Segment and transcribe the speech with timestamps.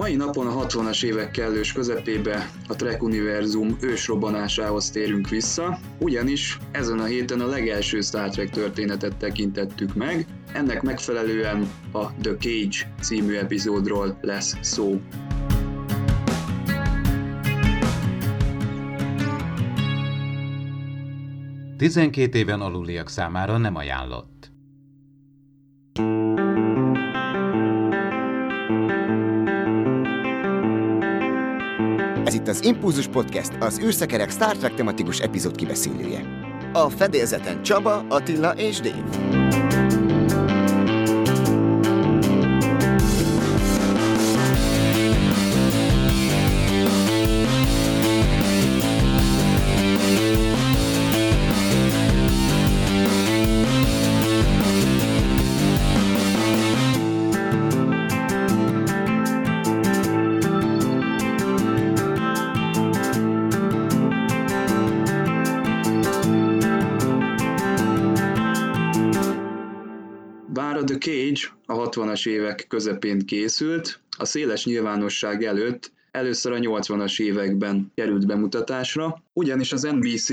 [0.00, 6.98] mai napon a 60-as évek kellős közepébe a Trek univerzum ősrobbanásához térünk vissza, ugyanis ezen
[6.98, 13.34] a héten a legelső Star Trek történetet tekintettük meg, ennek megfelelően a The Cage című
[13.34, 15.00] epizódról lesz szó.
[21.76, 24.39] Tizenkét éven aluliak számára nem ajánlott.
[32.50, 36.24] Az Impulzus Podcast, az űrszekerek Star Trek tematikus epizód kibeszélője.
[36.72, 40.09] A fedélzeten Csaba, Attila és Dave.
[71.80, 79.22] A 60-as évek közepén készült, a széles nyilvánosság előtt először a 80-as években került bemutatásra,
[79.32, 80.28] ugyanis az NBC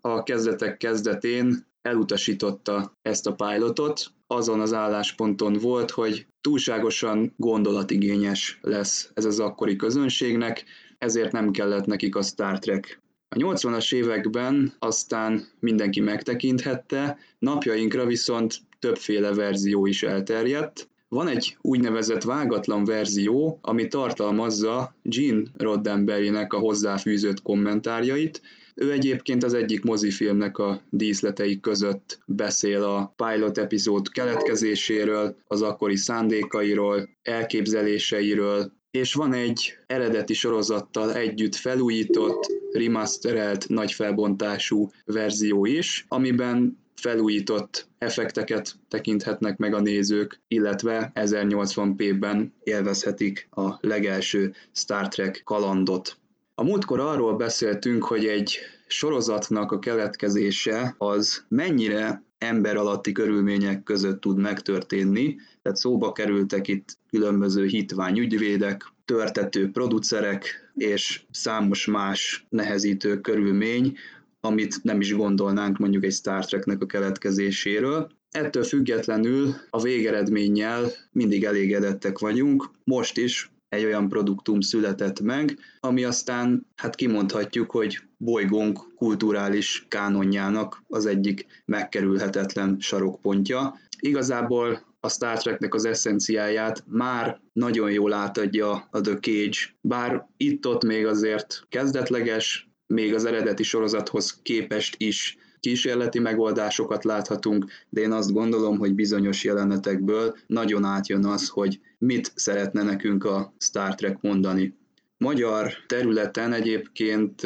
[0.00, 9.10] a kezdetek kezdetén elutasította ezt a pilotot, azon az állásponton volt, hogy túlságosan gondolatigényes lesz
[9.14, 10.64] ez az akkori közönségnek,
[10.98, 13.00] ezért nem kellett nekik a Star Trek.
[13.28, 20.88] A 80-as években aztán mindenki megtekinthette, napjainkra viszont többféle verzió is elterjedt.
[21.08, 28.42] Van egy úgynevezett vágatlan verzió, ami tartalmazza Gene Roddenberrynek a hozzáfűzött kommentárjait,
[28.74, 35.96] ő egyébként az egyik mozifilmnek a díszletei között beszél a pilot epizód keletkezéséről, az akkori
[35.96, 46.81] szándékairól, elképzeléseiről, és van egy eredeti sorozattal együtt felújított, remasterelt, nagy felbontású verzió is, amiben
[47.02, 56.16] felújított effekteket tekinthetnek meg a nézők, illetve 1080p-ben élvezhetik a legelső Star Trek kalandot.
[56.54, 64.20] A múltkor arról beszéltünk, hogy egy sorozatnak a keletkezése az mennyire ember alatti körülmények között
[64.20, 73.20] tud megtörténni, tehát szóba kerültek itt különböző hitvány ügyvédek, törtető producerek és számos más nehezítő
[73.20, 73.96] körülmény,
[74.44, 78.10] amit nem is gondolnánk mondjuk egy Star Treknek a keletkezéséről.
[78.30, 82.70] Ettől függetlenül a végeredménnyel mindig elégedettek vagyunk.
[82.84, 90.82] Most is egy olyan produktum született meg, ami aztán hát kimondhatjuk, hogy bolygónk kulturális kánonjának
[90.88, 93.78] az egyik megkerülhetetlen sarokpontja.
[93.98, 100.84] Igazából a Star Treknek az eszenciáját már nagyon jól átadja a The Cage, bár itt-ott
[100.84, 108.32] még azért kezdetleges, még az eredeti sorozathoz képest is kísérleti megoldásokat láthatunk, de én azt
[108.32, 114.74] gondolom, hogy bizonyos jelenetekből nagyon átjön az, hogy mit szeretne nekünk a Star Trek mondani.
[115.16, 117.40] Magyar területen egyébként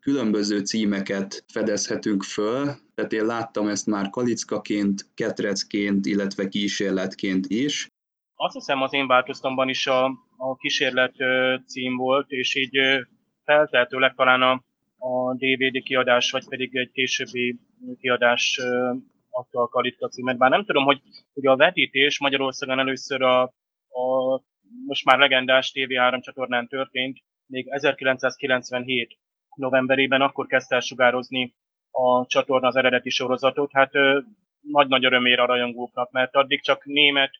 [0.00, 7.88] különböző címeket fedezhetünk föl, tehát én láttam ezt már kalickaként, ketrecként, illetve kísérletként is.
[8.34, 10.04] Azt hiszem az én változtamban is a,
[10.36, 11.14] a kísérlet
[11.66, 12.78] cím volt, és így
[13.44, 14.62] feltehetőleg talán a
[15.02, 17.58] a DVD kiadás, vagy pedig egy későbbi
[18.00, 18.60] kiadás
[19.30, 20.38] adta a Kalitka címet.
[20.38, 21.00] Bár nem tudom, hogy,
[21.34, 23.42] hogy a vetítés Magyarországon először a,
[23.88, 24.40] a
[24.86, 29.18] most már legendás TV3 csatornán történt, még 1997
[29.54, 31.54] novemberében akkor kezdte el sugározni
[31.90, 33.72] a csatorna az eredeti sorozatot.
[33.72, 33.92] Hát
[34.60, 37.30] nagy-nagy örömére a rajongóknak, mert addig csak német,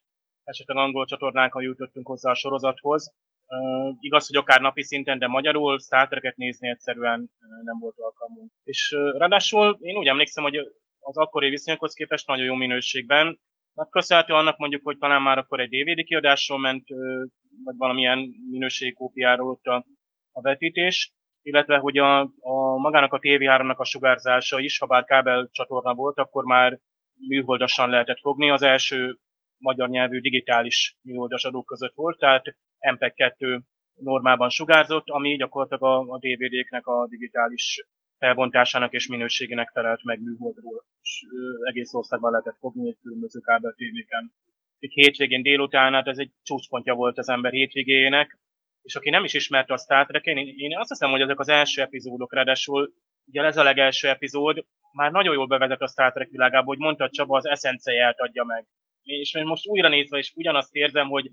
[0.43, 3.13] esetleg angol csatornánkon jutottunk hozzá a sorozathoz,
[3.47, 7.29] Uh, igaz, hogy akár napi szinten, de magyarul Star nézni egyszerűen
[7.63, 8.51] nem volt alkalmunk.
[8.63, 10.57] És uh, ráadásul én úgy emlékszem, hogy
[10.99, 13.39] az akkori viszonyokhoz képest nagyon jó minőségben.
[13.75, 17.23] Hát köszönhető annak mondjuk, hogy talán már akkor egy DVD kiadásról ment, uh,
[17.63, 19.85] vagy valamilyen minőségi kópiáról ott a,
[20.31, 25.49] a vetítés, illetve hogy a, a magának a TV3-nak a sugárzása is, ha bár kábel
[25.51, 26.79] csatorna volt, akkor már
[27.27, 28.49] műholdasan lehetett fogni.
[28.49, 29.17] Az első
[29.57, 32.55] magyar nyelvű digitális műholdas adók között volt, tehát
[32.91, 33.59] MPEG 2
[33.93, 37.85] normában sugárzott, ami gyakorlatilag a, a DVD-knek a digitális
[38.17, 43.73] felbontásának és minőségének felelt meg műholdról, és ö, egész országban lehetett fogni egy különböző kábel
[43.77, 44.33] tévéken.
[44.79, 48.39] Egy hétvégén délután, hát ez egy csúcspontja volt az ember hétvégéjének,
[48.81, 51.49] és aki nem is ismerte a Star trek én, én azt hiszem, hogy ezek az
[51.49, 52.93] első epizódok, ráadásul
[53.25, 57.09] ugye ez a legelső epizód, már nagyon jól bevezet a Star Trek világába, hogy mondta
[57.09, 58.65] Csaba, az eszenciáját adja meg.
[59.03, 61.31] És most újra nézve is ugyanazt érzem, hogy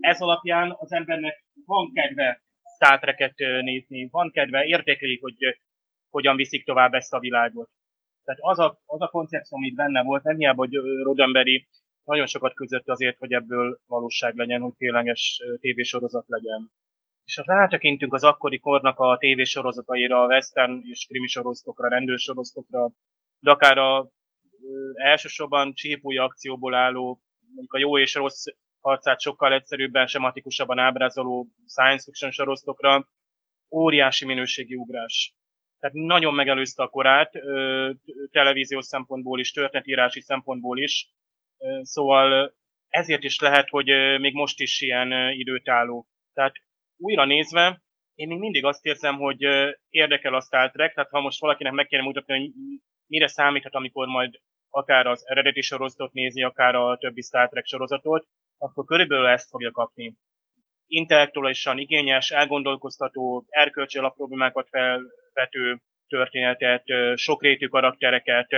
[0.00, 2.42] ez alapján az embernek van kedve
[2.74, 3.14] Star
[3.62, 5.36] nézni, van kedve, értékelik, hogy
[6.10, 7.70] hogyan viszik tovább ezt a világot.
[8.24, 11.68] Tehát az a, az a koncepció, amit benne volt, nem hiába, hogy Rodemberi
[12.04, 16.70] nagyon sokat között azért, hogy ebből valóság legyen, hogy tényleges tévésorozat legyen.
[17.24, 22.90] És ha rátekintünk az akkori kornak a tévésorozataira, a western és krimi sorozatokra, rendőrsorozatokra,
[23.38, 24.10] de akár a
[24.94, 28.44] elsősorban csípúj akcióból álló, mondjuk a jó és rossz
[28.86, 33.08] harcát sokkal egyszerűbben, sematikusabban ábrázoló science fiction sorozatokra,
[33.70, 35.34] óriási minőségi ugrás.
[35.78, 37.32] Tehát nagyon megelőzte a korát,
[38.30, 41.08] televíziós szempontból is, történetírási szempontból is.
[41.80, 42.54] Szóval
[42.88, 43.86] ezért is lehet, hogy
[44.20, 46.06] még most is ilyen időtálló.
[46.32, 46.54] Tehát
[46.96, 47.82] újra nézve,
[48.14, 49.42] én még mindig azt érzem, hogy
[49.88, 52.50] érdekel a Star Trek, tehát ha most valakinek meg kéne mutatni, hogy
[53.06, 54.34] mire számíthat, amikor majd
[54.70, 58.26] akár az eredeti sorozatot nézi, akár a többi Star Trek sorozatot,
[58.58, 60.14] akkor körülbelül ezt fogja kapni.
[60.86, 68.48] Intellektuálisan igényes, elgondolkoztató, erkölcsi alapproblémákat felvető történetet, sokrétű karaktereket,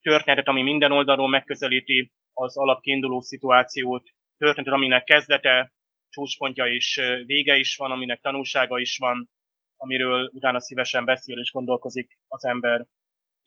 [0.00, 5.72] történetet, ami minden oldalról megközelíti az alapkiinduló szituációt, történetet, aminek kezdete,
[6.08, 9.30] csúcspontja és vége is van, aminek tanulsága is van,
[9.76, 12.86] amiről utána szívesen beszél és gondolkozik az ember.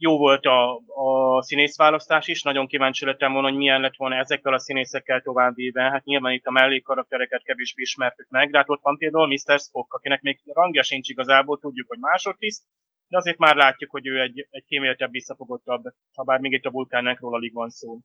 [0.03, 4.53] Jó volt a, a színészválasztás is, nagyon kíváncsi lettem volna, hogy milyen lett volna ezekkel
[4.53, 5.81] a színészekkel továbbvéve.
[5.81, 9.59] Hát nyilván itt a mellékkaraktereket kevésbé ismertük meg, de hát ott van például Mr.
[9.59, 12.63] Spock, akinek még rangja sincs igazából, tudjuk, hogy másodtiszt,
[13.07, 15.83] de azért már látjuk, hogy ő egy, egy kéméltebb, visszafogottabb,
[16.13, 17.99] ha bár még itt a vulkánekról alig van szó.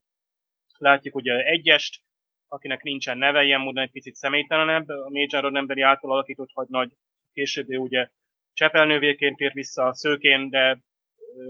[0.78, 2.02] Látjuk ugye egyest,
[2.48, 6.93] akinek nincsen neve, ilyen módon egy picit személytelenebb, a Major Roddenberry által alakított nagy
[7.32, 8.08] később ugye
[8.52, 10.78] csepelnővéként tér vissza szőkén, de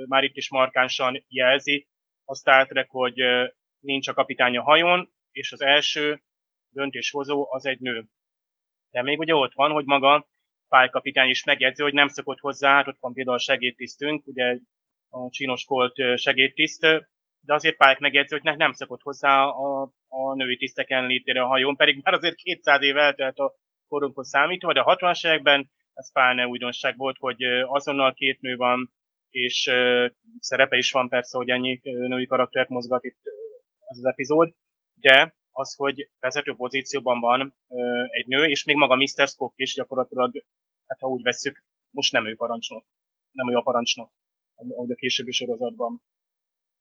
[0.09, 1.89] már itt is markánsan jelzi
[2.25, 3.15] a Star Trek, hogy
[3.81, 6.23] nincs a kapitány a hajón, és az első
[6.69, 8.07] döntéshozó az egy nő.
[8.91, 10.29] De még ugye ott van, hogy maga
[10.69, 14.59] pálykapitány is megjegyzi, hogy nem szokott hozzá, hát ott van például a segédtisztünk, ugye
[15.09, 16.81] a csinos kolt segédtiszt,
[17.41, 21.77] de azért Pike megjegyzi, hogy nem szokott hozzá a, a női tiszteken létére a hajón,
[21.77, 23.55] pedig már azért 200 év eltelt a
[23.89, 28.93] korunkhoz számítva, de a 60-as években ez pláne újdonság volt, hogy azonnal két nő van,
[29.37, 29.71] és
[30.39, 33.21] szerepe is van persze, hogy ennyi női karaktert mozgat itt
[33.89, 34.55] ez az epizód,
[34.95, 37.57] de az, hogy vezető pozícióban van
[38.11, 39.29] egy nő, és még maga Mr.
[39.29, 40.45] Spock is gyakorlatilag,
[40.87, 42.85] hát ha úgy vesszük, most nem ő parancsnok,
[43.31, 44.13] nem ő a parancsnok,
[44.55, 46.03] ahogy a későbbi sorozatban.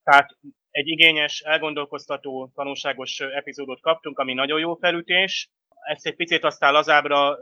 [0.03, 0.37] Tehát
[0.69, 5.49] egy igényes, elgondolkoztató, tanulságos epizódot kaptunk, ami nagyon jó felütés.
[5.87, 7.37] Ezt egy picit aztán lazábra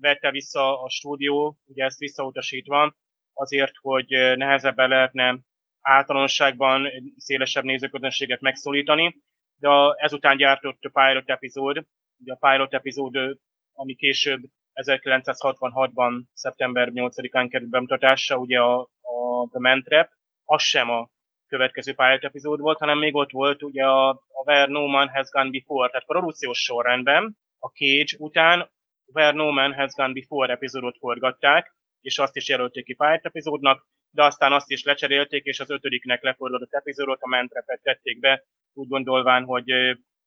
[0.00, 2.96] vette vissza a stúdió, ugye ezt visszautasítva,
[3.40, 4.06] azért, hogy
[4.36, 5.38] nehezebben lehetne
[5.80, 9.16] általánosságban szélesebb nézőközönséget megszólítani,
[9.58, 11.84] de a ezután gyártott pilot epizód,
[12.18, 13.38] ugye a pilot epizód,
[13.72, 14.40] ami később
[14.74, 20.08] 1966-ban, szeptember 8-án került bemutatásra, ugye a, a The Man Trap,
[20.44, 21.08] az sem a
[21.46, 25.28] következő pilot epizód volt, hanem még ott volt ugye a, a Where No Man Has
[25.28, 28.70] Gone Before, tehát produkciós sorrendben a Cage után
[29.12, 33.86] Where No Man Has Gone Before epizódot forgatták, és azt is jelölték ki pilot epizódnak,
[34.10, 38.88] de aztán azt is lecserélték, és az ötödiknek leforgatott epizódot, a Mentrepet tették be, úgy
[38.88, 39.70] gondolván, hogy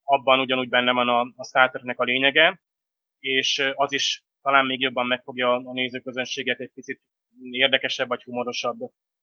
[0.04, 2.62] abban ugyanúgy benne van a, a Star Trek-nek a lényege,
[3.20, 7.02] és az is talán még jobban megfogja a nézőközönséget egy picit
[7.52, 8.78] érdekesebb vagy humorosabb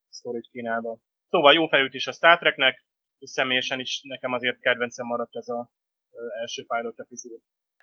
[0.09, 0.99] sztorit kínálva.
[1.29, 2.85] Szóval jó felütés a Star Treknek,
[3.19, 5.67] és személyesen is nekem azért kedvencem maradt ez az
[6.41, 7.41] első pilot epizód.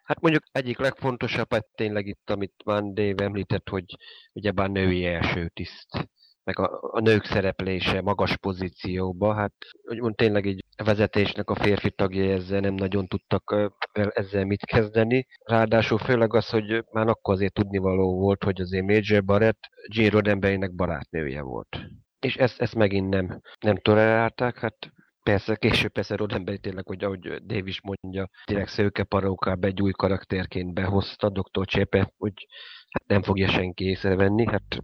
[0.07, 3.85] Hát mondjuk egyik legfontosabb, hát tényleg itt, amit Van Dave említett, hogy
[4.33, 6.09] ugyebár női első tiszt,
[6.43, 9.53] meg a, a nők szereplése magas pozícióba, hát
[9.89, 15.27] úgymond tényleg egy vezetésnek a férfi tagjai ezzel nem nagyon tudtak ezzel mit kezdeni.
[15.45, 19.59] Ráadásul főleg az, hogy már akkor azért tudnivaló volt, hogy azért Major Barrett
[19.95, 21.77] Gene Roddenberrynek barátnője volt.
[22.19, 24.91] És ezt, ezt megint nem, nem tolerálták, hát
[25.27, 29.91] Persze, később persze Roddenberry tényleg, hogy ahogy Dave is mondja, tényleg szőke parókába egy új
[29.91, 31.65] karakterként behozta Dr.
[31.65, 32.47] Csépe, hogy
[32.89, 34.77] hát nem fogja senki észrevenni, hát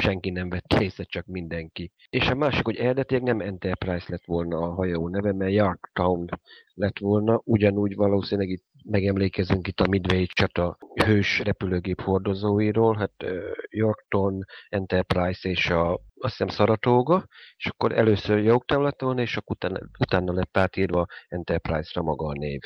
[0.00, 1.92] senki nem vett észre, csak mindenki.
[2.08, 6.26] És a másik, hogy eredetileg nem Enterprise lett volna a hajó neve, mert Yorktown
[6.74, 13.24] lett volna, ugyanúgy valószínűleg itt megemlékezünk itt a Midway csata hős repülőgép hordozóiról, hát
[13.70, 17.26] Yorkton, Enterprise és a, azt hiszem Saratoga,
[17.56, 22.60] és akkor először Yorktown lett és akkor utána, utána lett átírva Enterprise-ra maga a név.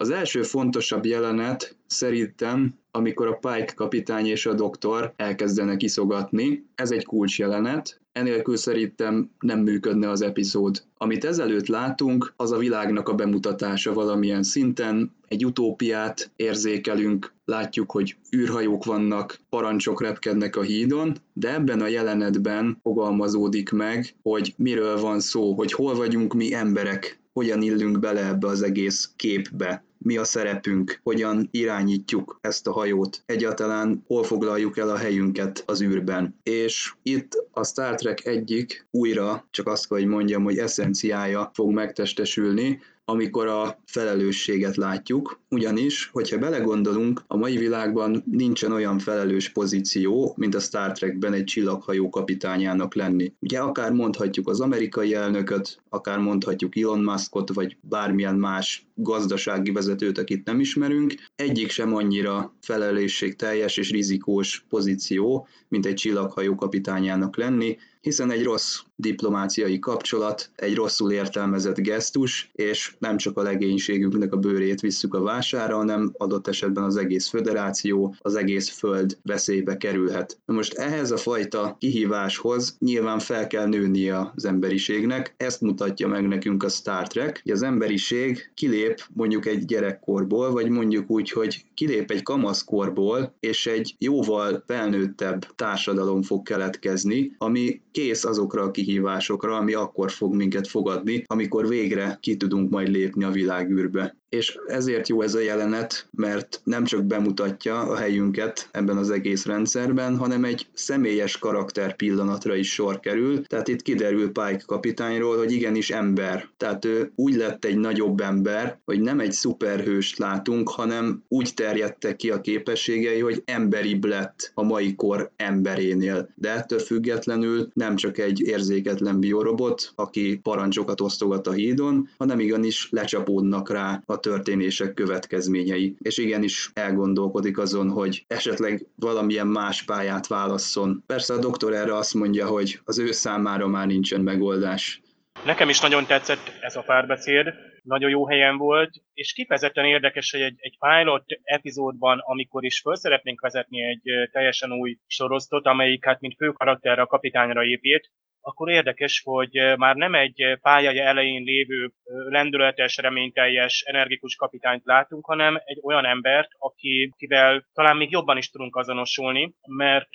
[0.00, 6.64] Az első fontosabb jelenet szerintem, amikor a Pike kapitány és a doktor elkezdenek iszogatni.
[6.74, 8.00] Ez egy kulcs jelenet.
[8.18, 10.82] Enélkül szerintem nem működne az epizód.
[10.96, 18.16] Amit ezelőtt látunk, az a világnak a bemutatása valamilyen szinten, egy utópiát érzékelünk, látjuk, hogy
[18.36, 25.20] űrhajók vannak, parancsok repkednek a hídon, de ebben a jelenetben fogalmazódik meg, hogy miről van
[25.20, 29.84] szó, hogy hol vagyunk mi emberek, hogyan illünk bele ebbe az egész képbe?
[29.98, 35.82] Mi a szerepünk, hogyan irányítjuk ezt a hajót, egyáltalán hol foglaljuk el a helyünket az
[35.82, 36.34] űrben.
[36.42, 42.80] És itt a Star Trek egyik újra, csak azt hogy mondjam, hogy eszenciája fog megtestesülni,
[43.04, 50.54] amikor a felelősséget látjuk, ugyanis, hogyha belegondolunk, a mai világban nincsen olyan felelős pozíció, mint
[50.54, 53.32] a Star Trekben egy csillaghajó kapitányának lenni.
[53.40, 60.18] Ugye akár mondhatjuk az amerikai elnököt, akár mondhatjuk Elon Muskot, vagy bármilyen más gazdasági vezetőt,
[60.18, 67.76] akit nem ismerünk, egyik sem annyira felelősségteljes és rizikós pozíció, mint egy csillaghajó kapitányának lenni,
[68.00, 74.36] hiszen egy rossz diplomáciai kapcsolat, egy rosszul értelmezett gesztus, és nem csak a legénységünknek a
[74.36, 80.38] bőrét visszük a vására, hanem adott esetben az egész föderáció, az egész föld veszélybe kerülhet.
[80.44, 86.28] Na most ehhez a fajta kihíváshoz nyilván fel kell nőnie az emberiségnek, ezt mutatja meg
[86.28, 91.64] nekünk a Star Trek, hogy az emberiség kilép mondjuk egy gyerekkorból, vagy mondjuk úgy, hogy
[91.74, 99.56] kilép egy kamaszkorból, és egy jóval felnőttebb társadalom fog keletkezni, ami kész azokra a kihívásokra,
[99.56, 105.08] ami akkor fog minket fogadni, amikor végre ki tudunk majd lépni a világűrbe és ezért
[105.08, 110.44] jó ez a jelenet, mert nem csak bemutatja a helyünket ebben az egész rendszerben, hanem
[110.44, 116.48] egy személyes karakter pillanatra is sor kerül, tehát itt kiderül Pike kapitányról, hogy igenis ember.
[116.56, 122.16] Tehát ő úgy lett egy nagyobb ember, hogy nem egy szuperhőst látunk, hanem úgy terjedtek
[122.16, 126.28] ki a képességei, hogy emberibb lett a mai kor emberénél.
[126.34, 132.88] De ettől függetlenül nem csak egy érzéketlen biorobot, aki parancsokat osztogat a hídon, hanem igenis
[132.90, 141.02] lecsapódnak rá a történések következményei, és igenis elgondolkodik azon, hogy esetleg valamilyen más pályát válasszon.
[141.06, 145.00] Persze a doktor erre azt mondja, hogy az ő számára már nincsen megoldás.
[145.44, 147.46] Nekem is nagyon tetszett ez a párbeszéd,
[147.88, 152.96] nagyon jó helyen volt, és kifejezetten érdekes, hogy egy, egy pilot epizódban, amikor is föl
[152.96, 158.70] szeretnénk vezetni egy teljesen új sorosztot, amelyik hát mint fő karakterre a kapitányra épít, akkor
[158.70, 161.92] érdekes, hogy már nem egy pályája elején lévő
[162.28, 168.76] lendületes, reményteljes, energikus kapitányt látunk, hanem egy olyan embert, akivel talán még jobban is tudunk
[168.76, 170.10] azonosulni, mert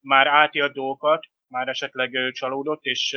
[0.00, 3.16] már átélt dolgokat, már esetleg csalódott, és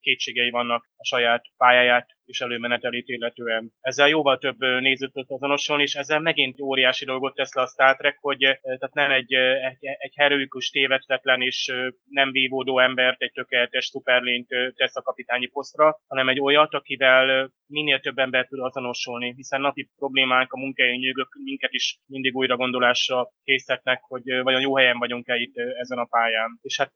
[0.00, 3.72] kétségei vannak a saját pályáját és előmenetelét illetően.
[3.80, 7.96] Ezzel jóval több nézőt tud azonosulni, és ezzel megint óriási dolgot tesz le a Star
[7.96, 11.72] Trek, hogy tehát nem egy, egy, egy heroikus, tévedtetlen és
[12.08, 18.00] nem vívódó embert, egy tökéletes szuperlényt tesz a kapitányi posztra, hanem egy olyat, akivel minél
[18.00, 23.30] több ember tud azonosulni, hiszen napi problémánk, a munkai nyűgök minket is mindig újra gondolásra
[23.44, 26.58] készítnek, hogy vajon jó helyen vagyunk-e itt ezen a pályán.
[26.62, 26.92] És hát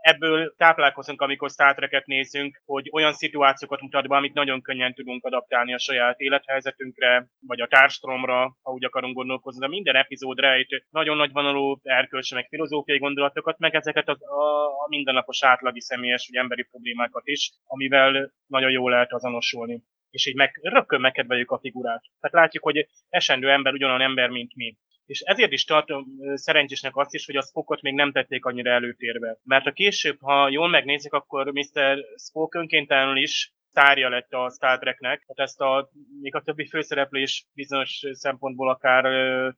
[0.00, 5.74] ebből táplálkozunk, amikor Star nézünk, hogy olyan szituációkat mutat be, amit nagyon könnyen tudunk adaptálni
[5.74, 9.60] a saját élethelyzetünkre, vagy a társadalomra, ha úgy akarunk gondolkozni.
[9.60, 14.66] De minden epizód rejt nagyon nagy vonalú erkölcsi, meg filozófiai gondolatokat, meg ezeket a, a,
[14.66, 20.34] a mindennapos átlagi személyes vagy emberi problémákat is, amivel nagyon jól lehet azonosulni és így
[20.34, 22.02] meg, rögtön megkedveljük a figurát.
[22.20, 24.76] Tehát látjuk, hogy esendő ember ugyanolyan ember, mint mi
[25.10, 29.38] és ezért is tartom szerencsésnek azt is, hogy a Spockot még nem tették annyira előtérbe.
[29.44, 32.04] Mert a később, ha jól megnézik, akkor Mr.
[32.16, 37.46] Spock önkéntelenül is szárja lett a Star Treknek, tehát ezt a, még a többi főszereplés
[37.54, 39.04] bizonyos szempontból akár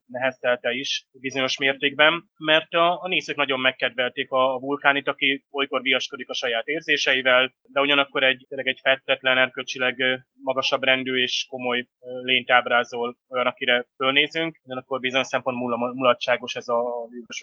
[0.07, 5.83] neheztelte is bizonyos mértékben, mert a, a nézők nagyon megkedvelték a, a vulkánit, aki olykor
[5.83, 11.87] viaskodik a saját érzéseivel, de ugyanakkor egy, tényleg egy fettetlen, erkölcsileg magasabb rendű és komoly
[12.23, 15.57] lényt ábrázol olyan, akire fölnézünk, ugyanakkor bizonyos szempont
[15.95, 16.83] mulatságos ez a,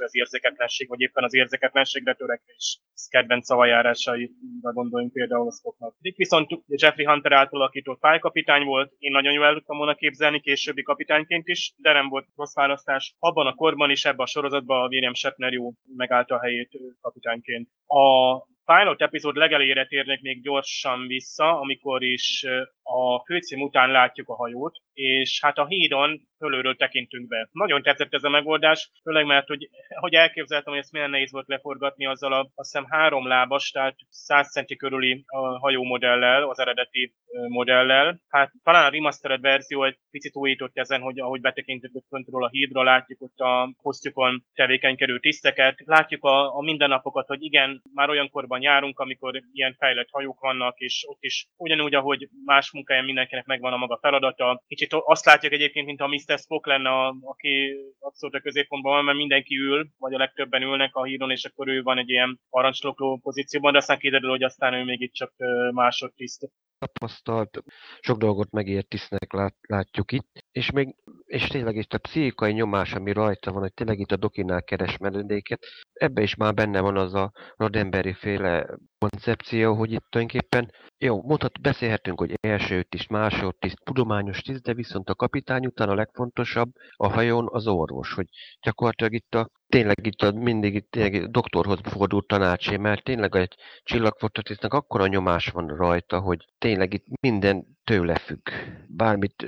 [0.04, 2.80] az érzéketlenség, vagy éppen az érzéketlenségre törekvés.
[2.94, 5.96] Ez kedvenc szavajárásaira gondoljunk például a Spocknak.
[6.16, 11.48] Viszont Jeffrey Hunter által alakított pálykapitány volt, én nagyon jól tudtam volna képzelni későbbi kapitányként
[11.48, 13.16] is, de nem volt rossz választás.
[13.20, 17.70] Abban a korban is ebben a sorozatban a William Shatner jó megállta a helyét kapitányként.
[17.88, 22.46] A pilot epizód legelére térnek még gyorsan vissza, amikor is
[22.91, 27.50] a főcím után látjuk a hajót, és hát a hídon fölülről tekintünk be.
[27.51, 29.69] Nagyon tetszett ez a megoldás, főleg mert hogy,
[30.00, 33.96] hogy elképzeltem, hogy ezt milyen nehéz volt leforgatni azzal a azt hiszem három lábas, tehát
[34.10, 37.13] 100 centi körüli a hajó modellel, az eredeti
[37.48, 38.19] modellel.
[38.27, 42.84] Hát talán a remastered verzió egy picit újított ezen, hogy ahogy betekintünk föntről a hídra,
[42.84, 48.62] látjuk ott a posztjukon tevékenykedő tiszteket, látjuk a, a mindennapokat, hogy igen, már olyan korban
[48.62, 53.74] járunk, amikor ilyen fejlett hajók vannak, és ott is ugyanúgy, ahogy más munkáján mindenkinek megvan
[53.74, 54.63] a maga feladata.
[54.67, 56.38] Kicsit azt látjuk egyébként, mint a Mr.
[56.39, 60.95] Spock lenne, a, aki abszolút a középpontban van, mert mindenki ül, vagy a legtöbben ülnek
[60.95, 64.74] a hídon, és akkor ő van egy ilyen parancsnokló pozícióban, de aztán kiderül, hogy aztán
[64.74, 65.33] ő még itt csak
[65.71, 67.63] másodtiszt tapasztalt,
[68.00, 70.95] sok dolgot megért tisztnek lát, látjuk itt, és még
[71.29, 74.98] és tényleg itt a pszichikai nyomás, ami rajta van, hogy tényleg itt a dokinál keres
[74.98, 75.59] menedéket,
[75.93, 81.62] ebbe is már benne van az a Rodemberi féle koncepció, hogy itt tulajdonképpen, jó, mondhat,
[81.62, 87.09] beszélhetünk, hogy első tiszt, másodtiszt, tudományos tiszt, de viszont a kapitány után a legfontosabb a
[87.09, 88.27] hajón az orvos, hogy
[88.62, 93.55] gyakorlatilag itt a tényleg itt a, mindig itt tényleg doktorhoz fordult tanácsé, mert tényleg egy
[93.83, 98.50] csillagfototisztnek akkora nyomás van rajta, hogy tényleg itt minden tőle függ.
[98.88, 99.48] Bármit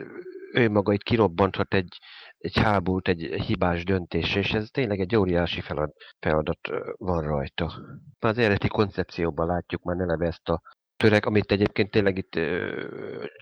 [0.54, 1.98] ő maga itt kirobbanthat egy,
[2.38, 6.60] egy háborút, egy hibás döntés, és ez tényleg egy óriási feladat, feladat
[6.98, 7.66] van rajta.
[8.20, 10.62] Már az eredeti koncepcióban látjuk már eleve ezt a
[10.98, 12.34] törek, amit egyébként tényleg itt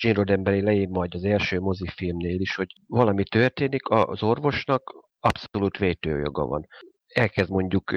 [0.02, 6.46] Gene Roddenberry leír majd az első mozifilmnél is, hogy valami történik, az orvosnak abszolút vétőjoga
[6.46, 6.68] van.
[7.08, 7.92] Elkezd mondjuk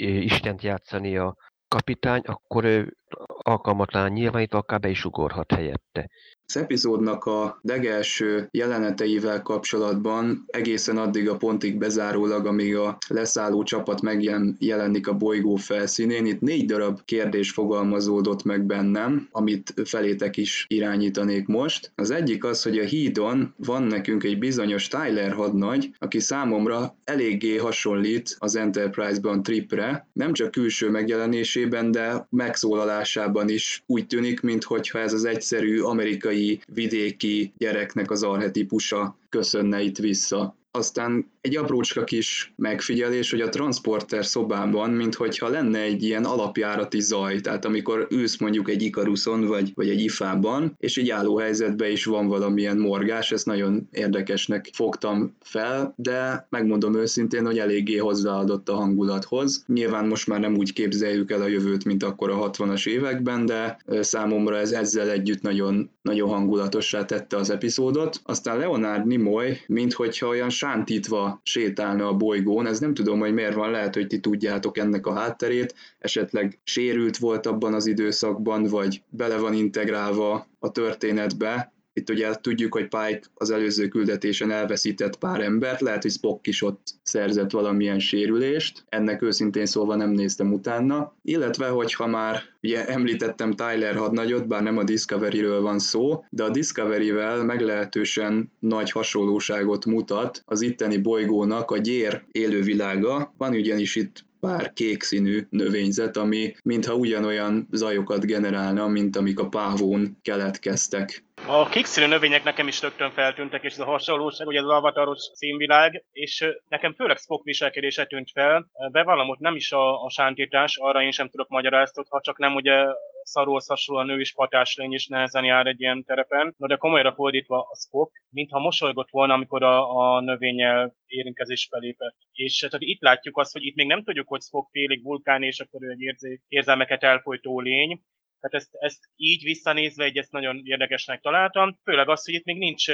[0.00, 1.36] Istent játszani a
[1.68, 2.96] kapitány, akkor ő
[3.42, 6.10] alkalmatlan nyilvánítva akár be is ugorhat helyette.
[6.50, 14.00] Az epizódnak a legelső jeleneteivel kapcsolatban egészen addig a pontig bezárólag, amíg a leszálló csapat
[14.00, 21.46] megjelenik a bolygó felszínén, itt négy darab kérdés fogalmazódott meg bennem, amit felétek is irányítanék
[21.46, 21.92] most.
[21.94, 27.56] Az egyik az, hogy a hídon van nekünk egy bizonyos Tyler hadnagy, aki számomra eléggé
[27.56, 32.97] hasonlít az Enterprise-ban Tripre, nem csak külső megjelenésében, de megszólalásában
[33.46, 40.56] is úgy tűnik, mintha ez az egyszerű amerikai vidéki gyereknek az arhetipusa köszönne itt vissza.
[40.70, 47.40] Aztán egy aprócska kis megfigyelés, hogy a transporter szobában, minthogyha lenne egy ilyen alapjárati zaj,
[47.40, 52.04] tehát amikor ülsz mondjuk egy Ikaruson vagy, vagy egy ifában, és egy álló helyzetben is
[52.04, 58.74] van valamilyen morgás, ezt nagyon érdekesnek fogtam fel, de megmondom őszintén, hogy eléggé hozzáadott a
[58.74, 59.64] hangulathoz.
[59.66, 63.78] Nyilván most már nem úgy képzeljük el a jövőt, mint akkor a 60-as években, de
[64.00, 68.20] számomra ez ezzel együtt nagyon, nagyon hangulatossá tette az epizódot.
[68.24, 72.66] Aztán Leonard Nimoy, minthogyha olyan sántítva sétálna a bolygón.
[72.66, 77.16] Ez nem tudom, hogy miért van, lehet, hogy ti tudjátok ennek a hátterét, esetleg sérült
[77.16, 83.20] volt abban az időszakban, vagy bele van integrálva a történetbe, itt ugye tudjuk, hogy Pike
[83.34, 89.22] az előző küldetésen elveszített pár embert, lehet, hogy Spock is ott szerzett valamilyen sérülést, ennek
[89.22, 94.84] őszintén szólva nem néztem utána, illetve hogyha már ugye említettem Tyler hadnagyot, bár nem a
[94.84, 102.22] Discovery-ről van szó, de a Discovery-vel meglehetősen nagy hasonlóságot mutat az itteni bolygónak a gyér
[102.32, 103.34] élővilága.
[103.36, 109.48] Van ugyanis itt pár kék színű növényzet, ami mintha ugyanolyan zajokat generálna, mint amik a
[109.48, 111.24] pávón keletkeztek.
[111.46, 116.04] A kékszínű növények nekem is rögtön feltűntek, és ez a hasonlóság, ugye az avataros színvilág,
[116.12, 118.70] és nekem főleg Spock viselkedése tűnt fel.
[118.92, 122.54] Bevallom, ott nem is a, a sántítás, arra én sem tudok magyarázatot, ha csak nem
[122.54, 122.86] ugye
[123.28, 126.54] szarulsz hasonlóan nő is patáslény is nehezen jár egy ilyen terepen.
[126.56, 132.16] No, de komolyra fordítva a Spock, mintha mosolygott volna, amikor a, a növényel érintkezés belépett.
[132.32, 135.60] És tehát itt látjuk azt, hogy itt még nem tudjuk, hogy Spock félig vulkán, és
[135.60, 138.00] akkor ő egy érzé, érzelmeket elfolytó lény,
[138.40, 142.58] tehát ezt, ezt így visszanézve egy ezt nagyon érdekesnek találtam, főleg az, hogy itt még
[142.58, 142.88] nincs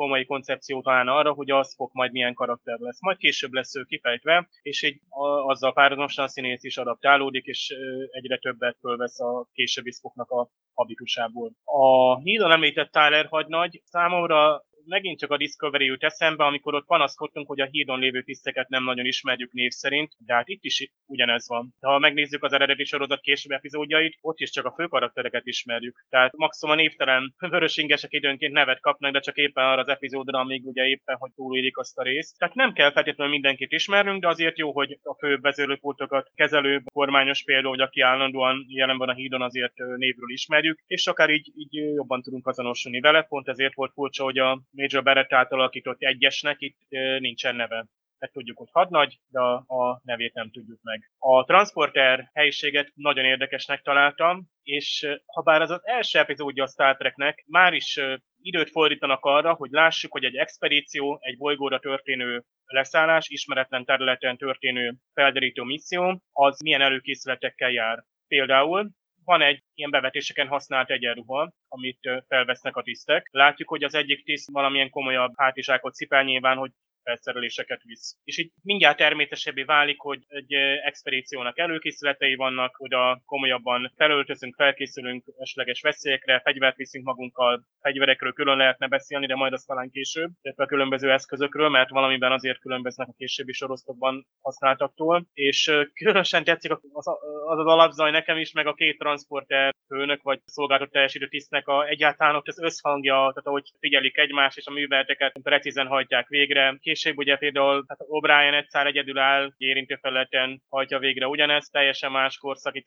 [0.00, 3.00] komoly koncepció talán arra, hogy az fog majd milyen karakter lesz.
[3.00, 5.00] Majd később lesz ő kifejtve, és így
[5.46, 7.74] azzal párhuzamosan a színész is adaptálódik, és
[8.10, 11.52] egyre többet fölvesz a későbbi Spocknak a habitusából.
[11.64, 17.46] A hídon említett Tyler hagynagy számomra megint csak a Discovery jut eszembe, amikor ott panaszkodtunk,
[17.46, 21.48] hogy a hídon lévő tiszteket nem nagyon ismerjük név szerint, de hát itt is ugyanez
[21.48, 21.74] van.
[21.80, 26.04] De ha megnézzük az eredeti sorozat később epizódjait, ott is csak a főkaraktereket ismerjük.
[26.08, 30.66] Tehát maximum a névtelen vörösingesek időnként nevet kapnak, de csak éppen arra az epizódra, amíg
[30.66, 32.38] ugye éppen, hogy túlélik azt a részt.
[32.38, 37.42] Tehát nem kell feltétlenül mindenkit ismernünk, de azért jó, hogy a fő vezérlőpultokat kezelő kormányos
[37.42, 41.72] például, hogy aki állandóan jelen van a hídon, azért névről ismerjük, és akár így, így
[41.72, 43.22] jobban tudunk azonosulni vele.
[43.22, 46.78] Pont ezért volt furcsa, hogy a Major Barrett által alakított egyesnek itt
[47.18, 47.86] nincsen neve.
[48.20, 51.10] mert tudjuk, hogy hadnagy, de a nevét nem tudjuk meg.
[51.18, 56.96] A transporter helyiséget nagyon érdekesnek találtam, és ha bár az az első epizódja a Star
[56.96, 58.00] Treknek, már is
[58.42, 64.94] időt fordítanak arra, hogy lássuk, hogy egy expedíció, egy bolygóra történő leszállás, ismeretlen területen történő
[65.14, 68.04] felderítő misszió, az milyen előkészületekkel jár.
[68.28, 68.90] Például
[69.24, 73.28] van egy ilyen bevetéseken használt egyenruha, amit felvesznek a tisztek.
[73.30, 76.70] Látjuk, hogy az egyik tiszt valamilyen komolyabb hátizsákot cipel nyilván, hogy
[77.10, 78.16] felszereléseket visz.
[78.24, 80.52] És így mindjárt természesebbé válik, hogy egy
[80.84, 88.86] expedíciónak előkészületei vannak, oda komolyabban felöltözünk, felkészülünk esetleges veszélyekre, fegyvert viszünk magunkkal, fegyverekről külön lehetne
[88.88, 93.14] beszélni, de majd azt talán később, illetve a különböző eszközökről, mert valamiben azért különböznek a
[93.16, 95.26] későbbi sorozatokban használtaktól.
[95.32, 97.08] És különösen tetszik az
[97.44, 101.88] az, az alapzaj nekem is, meg a két transporter főnök vagy szolgáltató teljesítő tisztnek a
[101.88, 106.99] egyáltalán ott az összhangja, tehát ahogy figyelik egymást és a műveleteket precízen hajtják végre, később
[107.16, 112.76] ugye például hát O'Brien egyszer egyedül áll, érintő felületen hajtja végre ugyanezt, teljesen más korszak,
[112.76, 112.86] itt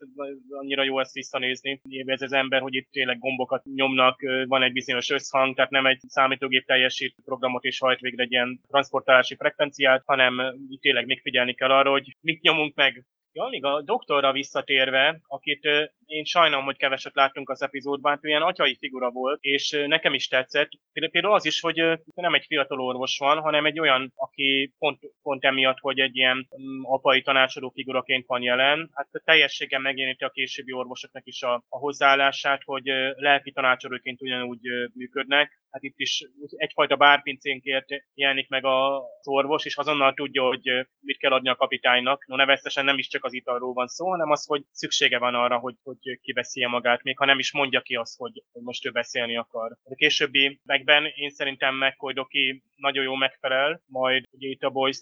[0.49, 1.81] annyira jó ezt visszanézni.
[2.05, 5.99] Ez az ember, hogy itt tényleg gombokat nyomnak, van egy bizonyos összhang, tehát nem egy
[6.07, 11.71] számítógép teljesít programot és hajt végre egy ilyen transportálási frekvenciát, hanem tényleg még figyelni kell
[11.71, 13.03] arra, hogy mit nyomunk meg,
[13.35, 15.67] Ja, még a doktorra visszatérve, akit
[16.05, 20.27] én sajnálom, hogy keveset láttunk az epizódban, hát ilyen atyai figura volt, és nekem is
[20.27, 20.69] tetszett.
[20.91, 21.75] Például az is, hogy
[22.15, 26.47] nem egy fiatal orvos van, hanem egy olyan, aki pont, pont emiatt, hogy egy ilyen
[26.61, 31.77] mm, apai tanácsadó figuraként van jelen, hát teljességgel megjeleníti a későbbi orvosoknak is a, a
[31.77, 34.61] hozzáállását, hogy lelki tanácsadóként ugyanúgy
[34.93, 41.17] működnek, hát itt is egyfajta bárpincénkért jelenik meg az orvos, és azonnal tudja, hogy mit
[41.17, 42.25] kell adni a kapitánynak.
[42.27, 45.57] No, neveztesen nem is csak az italról van szó, hanem az, hogy szüksége van arra,
[45.57, 48.91] hogy, hogy kibeszélje magát, még ha nem is mondja ki azt, hogy, hogy most ő
[48.91, 49.71] beszélni akar.
[49.83, 54.99] A későbbi megben én szerintem McCoy Doki nagyon jó megfelel, majd ugye itt a Boys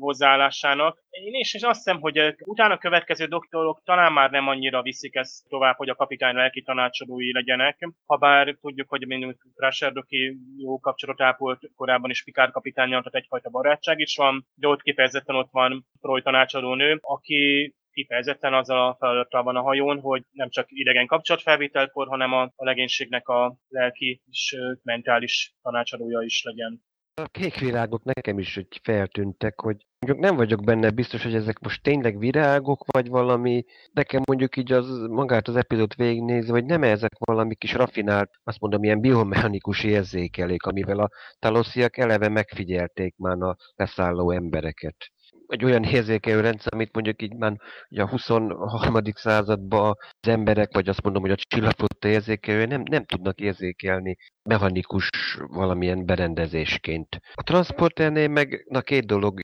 [0.00, 1.02] hozzáállásának.
[1.10, 5.14] Én is és azt hiszem, hogy utána a következő doktorok talán már nem annyira viszik
[5.14, 10.36] ezt tovább, hogy a kapitány lelki tanácsadói legyenek, ha bár tudjuk, hogy mint Crusher Doki
[10.58, 15.36] jó kapcsolatot ápolt korábban is Picard kapitányjal, tehát egyfajta barátság is van, de ott kifejezetten
[15.36, 17.61] ott van Troy tanácsadónő, aki
[17.92, 22.64] kifejezetten azzal a feladattal van a hajón, hogy nem csak idegen kapcsolatfelvételkor, hanem a, a
[22.64, 26.82] legénységnek a lelki és mentális tanácsadója is legyen.
[27.14, 31.58] A kék virágok nekem is hogy feltűntek, hogy mondjuk nem vagyok benne biztos, hogy ezek
[31.58, 36.82] most tényleg virágok, vagy valami, nekem mondjuk így az magát az epizód végignézve, hogy nem
[36.82, 43.42] ezek valami kis rafinált, azt mondom, ilyen biomechanikus érzékelék, amivel a talosziak eleve megfigyelték már
[43.42, 44.96] a leszálló embereket
[45.52, 47.56] egy olyan érzékelő rendszer, amit mondjuk így már
[47.88, 49.02] ugye a 23.
[49.14, 55.08] században az emberek, vagy azt mondom, hogy a csillagflotta érzékelő nem, nem tudnak érzékelni mechanikus
[55.46, 57.20] valamilyen berendezésként.
[57.34, 59.40] A transporternél meg na két dolog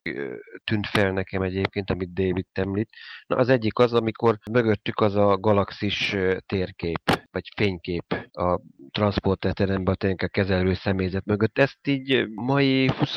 [0.65, 2.89] tűnt fel nekem egyébként, amit David említ.
[3.27, 10.27] Na, az egyik az, amikor mögöttük az a galaxis térkép, vagy fénykép a transporterteremben a
[10.27, 11.59] kezelő személyzet mögött.
[11.59, 13.17] Ezt így mai 20,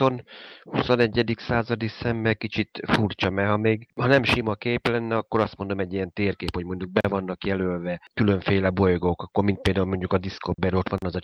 [0.64, 1.34] 21.
[1.38, 5.80] századi szemmel kicsit furcsa, mert ha még ha nem sima kép lenne, akkor azt mondom
[5.80, 10.18] egy ilyen térkép, hogy mondjuk be vannak jelölve különféle bolygók, akkor mint például mondjuk a
[10.18, 11.20] Discovery, ott van az a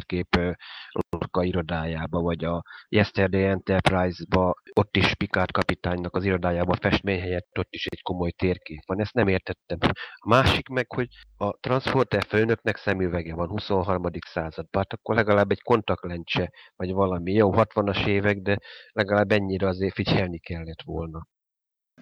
[0.00, 0.56] csillagtérkép
[1.10, 7.74] Lorca irodájába, vagy a Yesterday Enterprise-ba, ott is Picard kapitánynak az irodájában festmény helyett ott
[7.74, 9.00] is egy komoly térkép van.
[9.00, 9.78] Ezt nem értettem.
[10.14, 14.02] A másik meg, hogy a transporter főnöknek szemüvege van 23.
[14.26, 17.32] században, hát akkor legalább egy kontaktlencse, vagy valami.
[17.32, 18.58] Jó, 60-as évek, de
[18.92, 21.26] legalább ennyire azért figyelni kellett volna.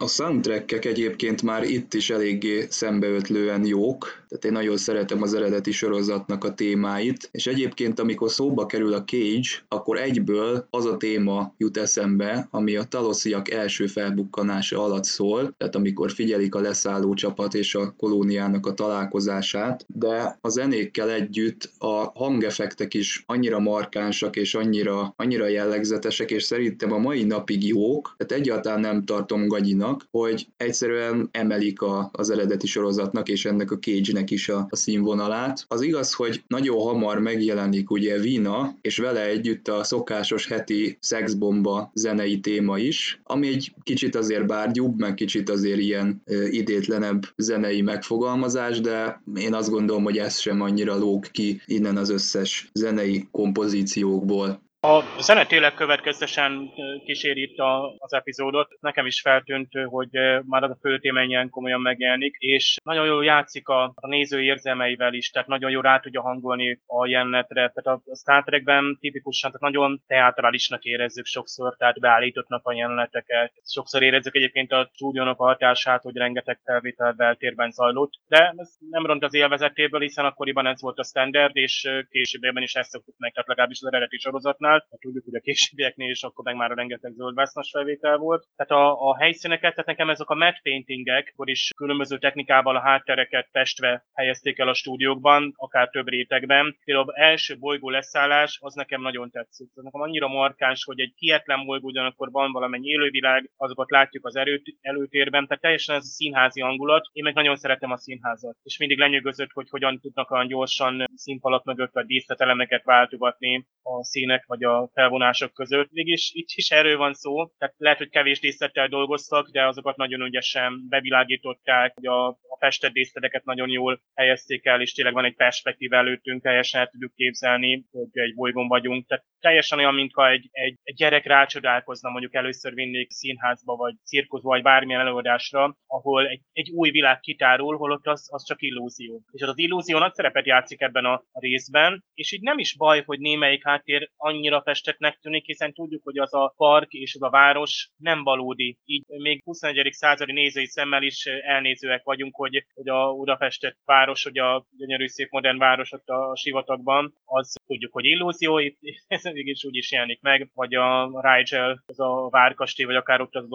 [0.03, 5.73] A soundtrackek egyébként már itt is eléggé szembeötlően jók, tehát én nagyon szeretem az eredeti
[5.73, 11.55] sorozatnak a témáit, és egyébként amikor szóba kerül a Cage, akkor egyből az a téma
[11.57, 17.55] jut eszembe, ami a talosziak első felbukkanása alatt szól, tehát amikor figyelik a leszálló csapat
[17.55, 24.55] és a kolóniának a találkozását, de a zenékkel együtt a hangeffektek is annyira markánsak és
[24.55, 30.09] annyira, annyira jellegzetesek, és szerintem a mai napig jók, tehát egyáltalán nem tartom gagyinak annak,
[30.11, 35.64] hogy egyszerűen emelik a, az eredeti sorozatnak és ennek a cage is a, a színvonalát.
[35.68, 41.90] Az igaz, hogy nagyon hamar megjelenik ugye Vina, és vele együtt a szokásos heti szexbomba
[41.94, 47.83] zenei téma is, ami egy kicsit azért bárgyúbb, meg kicsit azért ilyen ö, idétlenebb zenei
[47.83, 53.28] megfogalmazás, de én azt gondolom, hogy ez sem annyira lóg ki innen az összes zenei
[53.31, 54.61] kompozíciókból.
[54.87, 56.71] A zene tényleg következtesen
[57.05, 58.68] kíséri itt a, az epizódot.
[58.81, 60.09] Nekem is feltűnt, hogy
[60.45, 64.42] már az a fő téma ilyen komolyan megjelenik, és nagyon jól játszik a, a néző
[64.42, 67.73] érzelmeivel is, tehát nagyon jól rá tudja hangolni a jelenetre.
[67.75, 73.53] Tehát a, a Star Trekben tipikusan tehát nagyon teátrálisnak érezzük sokszor, tehát beállítottnak a jeleneteket.
[73.64, 79.07] Sokszor érezzük egyébként a stúdiónak a hatását, hogy rengeteg felvétel beltérben zajlott, de ez nem
[79.07, 83.33] ront az élvezetéből, hiszen akkoriban ez volt a standard, és későbbiekben is ezt szoktuk meg,
[83.33, 86.70] tehát legalábbis az eredeti sorozatnál felvétel, mert tudjuk, hogy a későbbieknél is akkor meg már
[86.70, 88.46] a rengeteg zöldvásznas felvétel volt.
[88.56, 92.80] Tehát a, a helyszíneket, tehát nekem ezek a matte paintingek, akkor is különböző technikával a
[92.80, 96.76] háttereket testve helyezték el a stúdiókban, akár több rétegben.
[96.85, 99.70] Például első bolygó leszállás, az nekem nagyon tetszik.
[99.74, 104.37] Ez nekem annyira markáns, hogy egy kietlen bolygó, ugyanakkor van valamennyi élővilág, azokat látjuk az
[104.37, 107.08] erőt, előtérben, tehát teljesen ez a színházi hangulat.
[107.12, 111.64] Én meg nagyon szeretem a színházat, és mindig lenyűgözött, hogy hogyan tudnak olyan gyorsan színfalak
[111.64, 115.90] mögött a díszletelemeket váltogatni a színek vagy a felvonások között.
[115.90, 120.20] Mégis itt is erről van szó, tehát lehet, hogy kevés díszlettel dolgoztak, de azokat nagyon
[120.20, 125.37] ügyesen bevilágították, hogy a, a festett díszleteket nagyon jól helyezték el, és tényleg van egy
[125.37, 129.07] perspektív előttünk, teljesen el tudjuk képzelni, hogy egy bolygón vagyunk.
[129.07, 134.48] Tehát teljesen olyan, mintha egy, egy, egy gyerek rácsodálkozna, mondjuk először vinnék színházba, vagy cirkuszba,
[134.48, 139.22] vagy bármilyen előadásra, ahol egy, egy új világ kitárul, holott az, az csak illúzió.
[139.31, 143.18] És az, illúzió nagy szerepet játszik ebben a részben, és így nem is baj, hogy
[143.18, 147.91] némelyik háttér annyira festetnek tűnik, hiszen tudjuk, hogy az a park és az a város
[147.97, 148.79] nem valódi.
[148.85, 149.93] Így még 21.
[149.93, 155.31] századi nézői szemmel is elnézőek vagyunk, hogy, hogy a udafestett város, hogy a gyönyörű szép
[155.31, 160.21] modern város ott a sivatagban, az tudjuk, hogy illúzió, itt ez is úgy is jelenik
[160.21, 163.47] meg, vagy a Rigel, az a várkastély, vagy akár ott az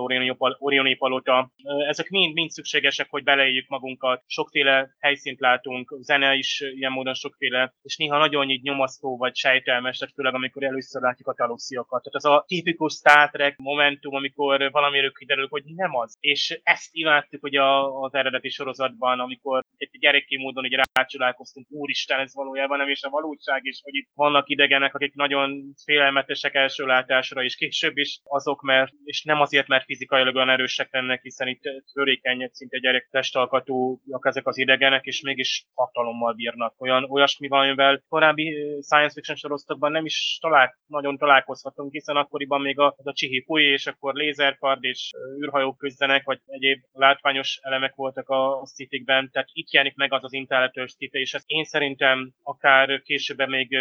[0.58, 1.52] Orioni palota.
[1.88, 4.24] Ezek mind, mind szükségesek, hogy beleéljük magunkat.
[4.26, 9.98] Sokféle helyszínt látunk, zene is ilyen módon sokféle, és néha nagyon így nyomasztó vagy sejtelmes,
[9.98, 12.04] tehát főleg amikor először látjuk a talussziakat.
[12.04, 16.18] Tehát az a tipikus Star Trek momentum, amikor valamiről kiderül, hogy nem az.
[16.20, 22.20] És ezt imádtuk hogy a, az eredeti sorozatban, amikor egy gyerekké módon így rácsodálkoztunk, úristen,
[22.20, 26.86] ez valójában nem is a valóság, és hogy itt vannak idegenek, akik nagyon félelmetesek első
[26.86, 31.48] látásra, és később is azok, mert, és nem azért, mert fizikailag olyan erősek lennek, hiszen
[31.48, 31.62] itt
[31.94, 36.82] törékeny, szinte gyerek testalkatúak ezek az idegenek, és mégis hatalommal bírnak.
[36.82, 42.62] Olyan, olyasmi van, amivel korábbi science fiction sorozatokban nem is talál, nagyon találkozhatunk, hiszen akkoriban
[42.62, 45.12] még az a csihi fúj, és akkor lézerkard és
[45.42, 50.34] űrhajók küzdenek, vagy egyéb látványos elemek voltak a szitikben, tehát itt jelenik meg az az
[50.34, 53.78] intelletős szite, és ez én szerintem akár később még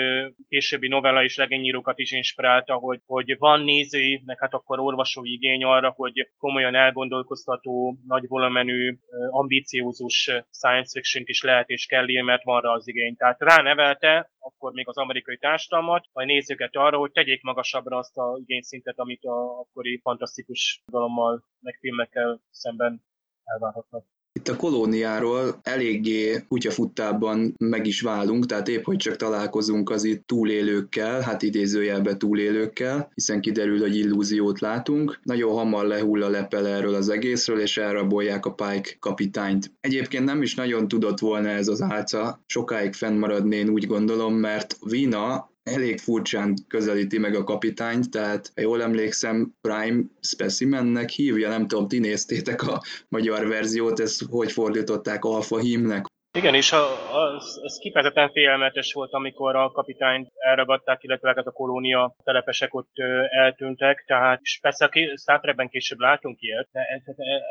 [0.49, 5.65] későbbi novella és legényírókat is inspirálta, hogy, hogy van nézői, meg hát akkor olvasói igény
[5.65, 8.99] arra, hogy komolyan elgondolkoztató, nagy volumenű,
[9.31, 13.17] ambíciózus science fiction is lehet és kell mert van rá az igény.
[13.17, 18.39] Tehát ránevelte akkor még az amerikai társadalmat, majd nézőket arra, hogy tegyék magasabbra azt a
[18.41, 23.03] igényszintet, amit a akkori fantasztikus dalommal, meg filmekkel szemben
[23.45, 24.05] elvárhatnak.
[24.37, 30.27] Itt a kolóniáról eléggé kutyafuttában meg is válunk, tehát épp hogy csak találkozunk az itt
[30.27, 35.21] túlélőkkel, hát idézőjelbe túlélőkkel, hiszen kiderül, hogy illúziót látunk.
[35.23, 39.73] Nagyon hamar lehull a lepel erről az egészről, és elrabolják a Pike kapitányt.
[39.81, 44.77] Egyébként nem is nagyon tudott volna ez az álca sokáig fennmaradni, én úgy gondolom, mert
[44.81, 51.67] Vina elég furcsán közelíti meg a kapitányt, tehát ha jól emlékszem, Prime Specimennek hívja, nem
[51.67, 56.07] tudom, ti néztétek a magyar verziót, ezt hogy fordították Alfa hímnek?
[56.37, 56.85] Igen, és a,
[57.17, 62.93] az, az kifejezetten félelmetes volt, amikor a kapitányt elragadták, illetve hát a kolónia telepesek ott
[63.31, 66.81] eltűntek, tehát és persze a Star Trekben később látunk ilyet, de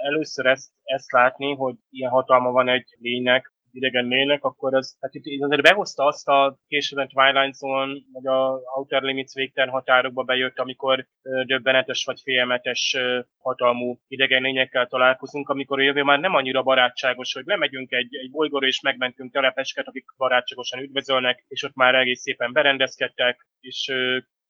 [0.04, 5.14] először ezt, ezt látni, hogy ilyen hatalma van egy lénynek, idegen lélek, akkor az, hát
[5.14, 10.60] itt, azért behozta azt a később Twilight Zone, vagy a Outer Limits végtelen határokba bejött,
[10.60, 11.08] amikor
[11.46, 12.98] döbbenetes vagy félelmetes
[13.38, 18.32] hatalmú idegen lényekkel találkozunk, amikor a jövő már nem annyira barátságos, hogy lemegyünk egy, egy
[18.32, 23.92] bolygóra és megmentünk telepesket, akik barátságosan üdvözölnek, és ott már egész szépen berendezkedtek, és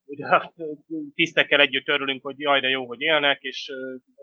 [0.05, 0.25] ugye
[1.13, 3.71] tisztekkel együtt örülünk, hogy jaj, de jó, hogy élnek, és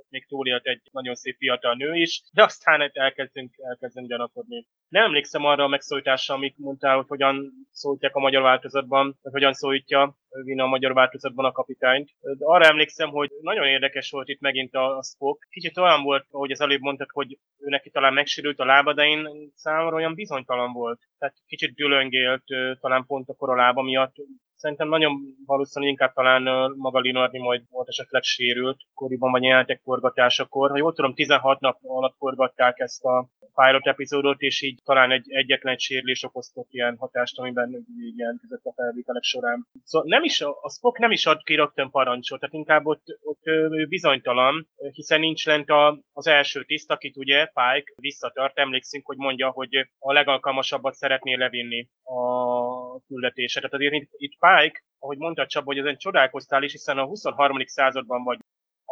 [0.08, 4.66] még túlélt egy nagyon szép fiatal nő is, de aztán elkezdünk, elkezdünk gyanakodni.
[4.88, 9.52] Nem emlékszem arra a megszólításra, amit mondtál, hogy hogyan szólítják a magyar változatban, vagy hogyan
[9.52, 12.10] szólítja Vina a magyar változatban a kapitányt.
[12.20, 15.46] De arra emlékszem, hogy nagyon érdekes volt itt megint a, a Spock.
[15.50, 19.04] Kicsit olyan volt, ahogy az előbb mondtad, hogy ő neki talán megsérült a lába, de
[19.06, 21.00] én számomra olyan bizonytalan volt.
[21.18, 22.44] Tehát kicsit dülöngélt,
[22.80, 24.14] talán pont a korolába miatt
[24.62, 25.12] Szerintem nagyon
[25.46, 30.70] valószínűleg inkább talán maga Linardi majd volt esetleg sérült koriban vagy jelentek forgatásakor.
[30.70, 35.26] Ha jól tudom, 16 nap alatt forgatták ezt a pilot epizódot, és így talán egy
[35.28, 39.66] egyetlen egy sérülés okoztott ilyen hatást, amiben így jelentkezett a felvételek során.
[39.84, 43.42] Szóval nem is, a Spock nem is ad ki rögtön parancsot, tehát inkább ott, ott
[43.88, 49.50] bizonytalan, hiszen nincs lent a, az első tiszt, akit ugye Pike visszatart, emlékszünk, hogy mondja,
[49.50, 52.71] hogy a legalkalmasabbat szeretné levinni a
[53.06, 53.60] küldetése.
[53.60, 57.66] Tehát azért itt, itt Pike, ahogy mondta Csaba, hogy ezen csodálkoztál is, hiszen a 23.
[57.66, 58.38] században vagy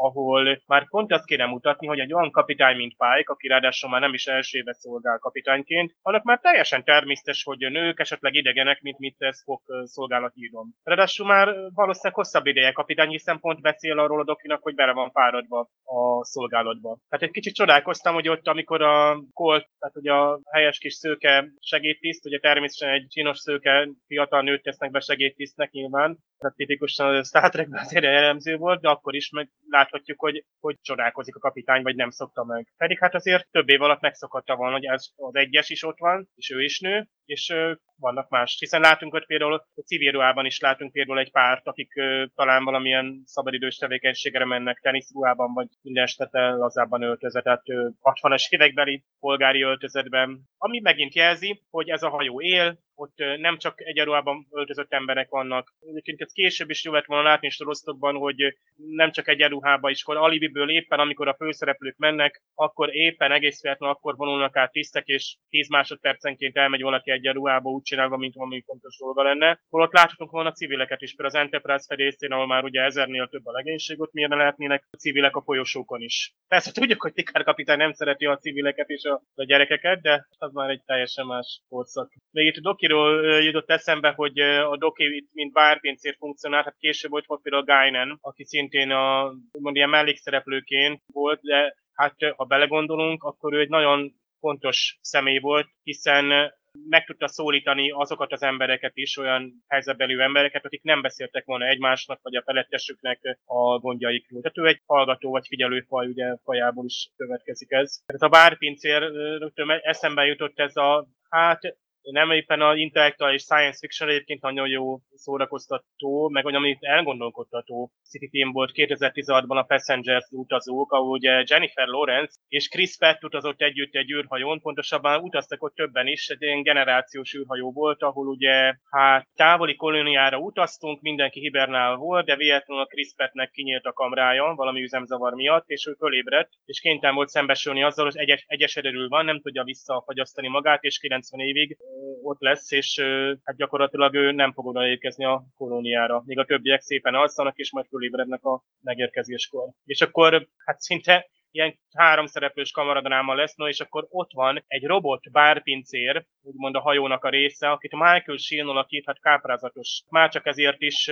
[0.00, 4.00] ahol már pont azt kéne mutatni, hogy egy olyan kapitány, mint Pike, aki ráadásul már
[4.00, 8.98] nem is első éve szolgál kapitányként, annak már teljesen természetes, hogy nők esetleg idegenek, mint
[8.98, 10.74] mit Spock szolgálatírom.
[10.82, 15.10] Ráadásul már valószínűleg hosszabb ideje kapitány, hiszen pont beszél arról a dokinak, hogy bele van
[15.10, 16.98] fáradva a szolgálatba.
[17.08, 21.52] Tehát egy kicsit csodálkoztam, hogy ott, amikor a Colt, tehát ugye a helyes kis szőke
[21.60, 27.24] segédtiszt, ugye természetesen egy csinos szőke fiatal nőt tesznek be segédtisztnek nyilván, tehát tipikusan a
[27.24, 29.48] Star Trekben azért jellemző volt, de akkor is meg
[29.90, 32.72] láthatjuk, hogy, hogy csodálkozik a kapitány, vagy nem szokta meg.
[32.76, 36.28] Pedig hát azért több év alatt megszokhatta volna, hogy ez az egyes is ott van,
[36.34, 37.54] és ő is nő, és
[37.96, 38.56] vannak más.
[38.58, 42.64] Hiszen látunk ott például a civil ruhában is látunk például egy párt, akik ö, talán
[42.64, 47.62] valamilyen szabadidős tevékenységre mennek teniszruhában, vagy minden estete lazábban öltözet, tehát
[48.02, 50.40] 60-as évekbeli polgári öltözetben.
[50.58, 55.74] Ami megint jelzi, hogy ez a hajó él, ott nem csak egyenruhában öltözött emberek vannak.
[55.80, 60.16] Egyébként ez később is jó lett volna látni sorozatokban, hogy nem csak egyenruhában is, akkor
[60.16, 65.36] alibiből éppen, amikor a főszereplők mennek, akkor éppen egész véletlenül akkor vonulnak át tisztek, és
[65.48, 69.60] 10 másodpercenként elmegy valaki egyenruhába úgy csinálva, mint valami fontos dolga lenne.
[69.68, 73.52] Holott láthatunk volna civileket is, például az Enterprise fedélzén, ahol már ugye ezernél több a
[73.52, 76.34] legénység, ott miért ne lehetnének a civilek a folyosókon is.
[76.48, 80.52] Persze tudjuk, hogy Tikár kapitány nem szereti a civileket és a, a gyerekeket, de az
[80.52, 82.12] már egy teljesen más korszak.
[82.30, 87.26] Még itt a Dokiról jutott eszembe, hogy a Doki mint bárpincér funkcionált, hát később volt,
[87.26, 93.22] volt például a Guinan, aki szintén a, mond, ilyen mellékszereplőként volt, de hát ha belegondolunk,
[93.22, 96.52] akkor ő egy nagyon fontos személy volt, hiszen
[96.88, 102.20] meg tudta szólítani azokat az embereket is, olyan helyzetbelű embereket, akik nem beszéltek volna egymásnak,
[102.22, 104.40] vagy a felettesüknek a gondjaikról.
[104.40, 108.02] Tehát ő egy hallgató vagy figyelőfaj, ugye fajából is következik ez.
[108.06, 109.00] Tehát a bárpincér
[109.38, 114.98] rögtön eszembe jutott ez a, hát nem éppen a intellektuális science fiction egyébként nagyon jó
[115.14, 121.86] szórakoztató, meg olyan, amit elgondolkodtató City Team volt 2016-ban a Passengers utazók, ahol ugye Jennifer
[121.86, 126.62] Lawrence és Chris Pratt utazott együtt egy űrhajón, pontosabban utaztak ott többen is, egy ilyen
[126.62, 132.86] generációs űrhajó volt, ahol ugye hát távoli kolóniára utaztunk, mindenki hibernál volt, de véletlenül a
[132.86, 137.82] Chris Prattnek kinyílt a kamrája valami üzemzavar miatt, és ő fölébredt, és kénytelen volt szembesülni
[137.82, 141.76] azzal, hogy egyes, egyes van, nem tudja visszafagyasztani magát, és 90 évig
[142.22, 143.00] ott lesz, és
[143.44, 146.22] hát gyakorlatilag ő nem fog odaérkezni a kolóniára.
[146.26, 149.68] Még a többiek szépen alszanak, és majd fölébrednek a megérkezéskor.
[149.84, 154.84] És akkor hát szinte ilyen három szereplős kamaradráma lesz, no, és akkor ott van egy
[154.84, 160.02] robot bárpincér, úgymond a hajónak a része, akit Michael Sheen alakít, hát káprázatos.
[160.08, 161.10] Már csak ezért is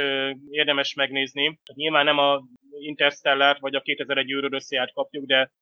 [0.51, 1.61] érdemes megnézni.
[1.75, 2.43] Nyilván nem a
[2.81, 5.53] Interstellar vagy a 2001 űrről összeját kapjuk, de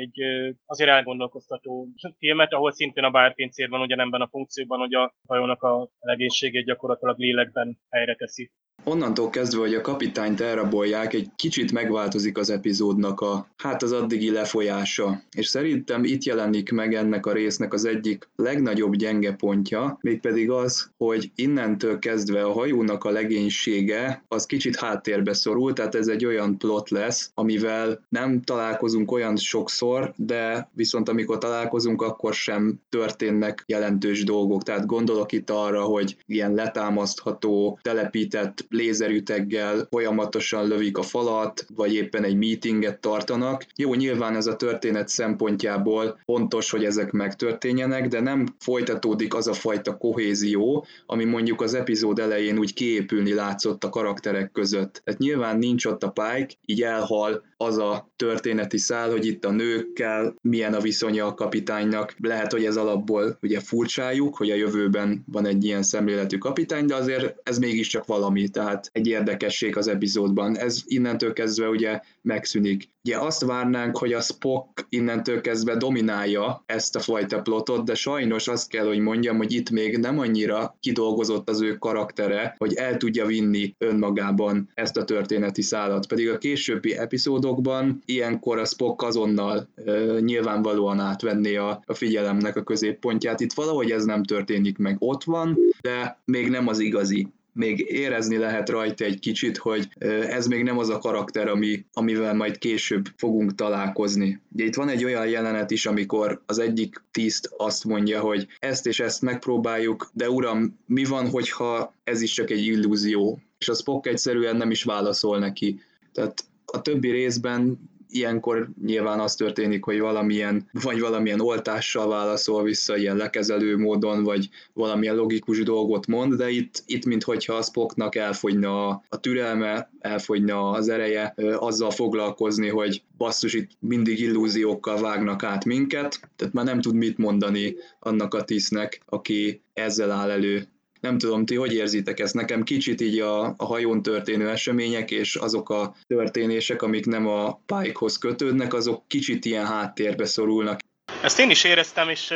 [0.00, 0.20] egy
[0.66, 5.88] azért elgondolkoztató filmet, ahol szintén a bárpincér van ugyanebben a funkcióban, hogy a hajónak a
[6.00, 8.50] legénységét gyakorlatilag lélekben helyre teszi.
[8.84, 14.30] Onnantól kezdve, hogy a kapitányt elrabolják, egy kicsit megváltozik az epizódnak a, hát az addigi
[14.30, 15.22] lefolyása.
[15.36, 20.90] És szerintem itt jelenik meg ennek a résznek az egyik legnagyobb gyenge pontja, mégpedig az,
[20.96, 26.58] hogy innentől kezdve a hajónak a legénysége az kicsit háttérbe szorul, tehát ez egy olyan
[26.58, 34.24] plot lesz, amivel nem találkozunk olyan sokszor, de viszont amikor találkozunk, akkor sem történnek jelentős
[34.24, 34.62] dolgok.
[34.62, 42.24] Tehát gondolok itt arra, hogy ilyen letámasztható, telepített lézerüteggel folyamatosan lövik a falat, vagy éppen
[42.24, 43.66] egy meetinget tartanak.
[43.76, 49.52] Jó, nyilván ez a történet szempontjából fontos, hogy ezek megtörténjenek, de nem folytatódik az a
[49.52, 55.00] fajta kohézió, ami mondjuk az epizód elején úgy kiépülni látszott a karakterek között.
[55.04, 59.50] Tehát nyilván nincs ott a Pike, így elhal az a történeti szál, hogy itt a
[59.50, 62.14] nőkkel milyen a viszonya a kapitánynak.
[62.18, 66.94] Lehet, hogy ez alapból ugye furcsájuk, hogy a jövőben van egy ilyen szemléletű kapitány, de
[66.94, 70.56] azért ez mégiscsak valami tehát egy érdekesség az epizódban.
[70.56, 72.88] Ez innentől kezdve ugye megszűnik.
[73.04, 78.48] Ugye azt várnánk, hogy a Spock innentől kezdve dominálja ezt a fajta plotot, de sajnos
[78.48, 82.96] azt kell, hogy mondjam, hogy itt még nem annyira kidolgozott az ő karaktere, hogy el
[82.96, 86.06] tudja vinni önmagában ezt a történeti szállat.
[86.06, 92.62] Pedig a későbbi epizódokban ilyenkor a Spock azonnal e, nyilvánvalóan átvenné a, a figyelemnek a
[92.62, 93.40] középpontját.
[93.40, 94.96] Itt valahogy ez nem történik meg.
[94.98, 99.88] Ott van, de még nem az igazi még érezni lehet rajta egy kicsit, hogy
[100.28, 104.40] ez még nem az a karakter, ami, amivel majd később fogunk találkozni.
[104.52, 108.86] Ugye itt van egy olyan jelenet is, amikor az egyik tiszt azt mondja, hogy ezt
[108.86, 113.40] és ezt megpróbáljuk, de uram, mi van, hogyha ez is csak egy illúzió?
[113.58, 115.80] És a Spock egyszerűen nem is válaszol neki.
[116.12, 122.96] Tehát a többi részben ilyenkor nyilván az történik, hogy valamilyen, vagy valamilyen oltással válaszol vissza,
[122.96, 128.88] ilyen lekezelő módon, vagy valamilyen logikus dolgot mond, de itt, itt minthogyha a Spocknak elfogyna
[128.88, 135.64] a, a türelme, elfogyna az ereje azzal foglalkozni, hogy basszus, itt mindig illúziókkal vágnak át
[135.64, 140.68] minket, tehát már nem tud mit mondani annak a tisznek, aki ezzel áll elő
[141.00, 142.34] nem tudom, ti hogy érzitek ezt?
[142.34, 147.60] Nekem kicsit így a, a hajón történő események és azok a történések, amik nem a
[147.66, 150.78] pályhoz kötődnek, azok kicsit ilyen háttérbe szorulnak.
[151.22, 152.28] Ezt én is éreztem, és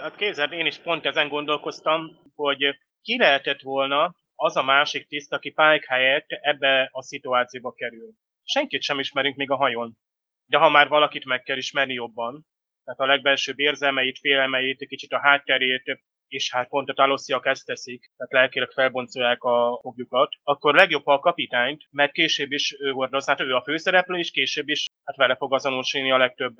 [0.00, 5.32] hát képzeld, én is pont ezen gondolkoztam, hogy ki lehetett volna az a másik tiszt,
[5.32, 8.10] aki Pike helyett ebbe a szituációba kerül.
[8.44, 9.98] Senkit sem ismerünk még a hajón.
[10.46, 12.46] De ha már valakit meg kell ismerni jobban,
[12.84, 16.00] tehát a legbelsőbb érzelmeit, félelmeit, kicsit a hátterét,
[16.32, 21.18] és hát pont a talosziak ezt teszik, tehát lelkileg felboncolják a fogjukat, akkor legjobb, a
[21.18, 25.36] kapitányt, mert később is ő hordoz, hát ő a főszereplő, és később is hát vele
[25.36, 26.54] fog azonosulni a legtöbb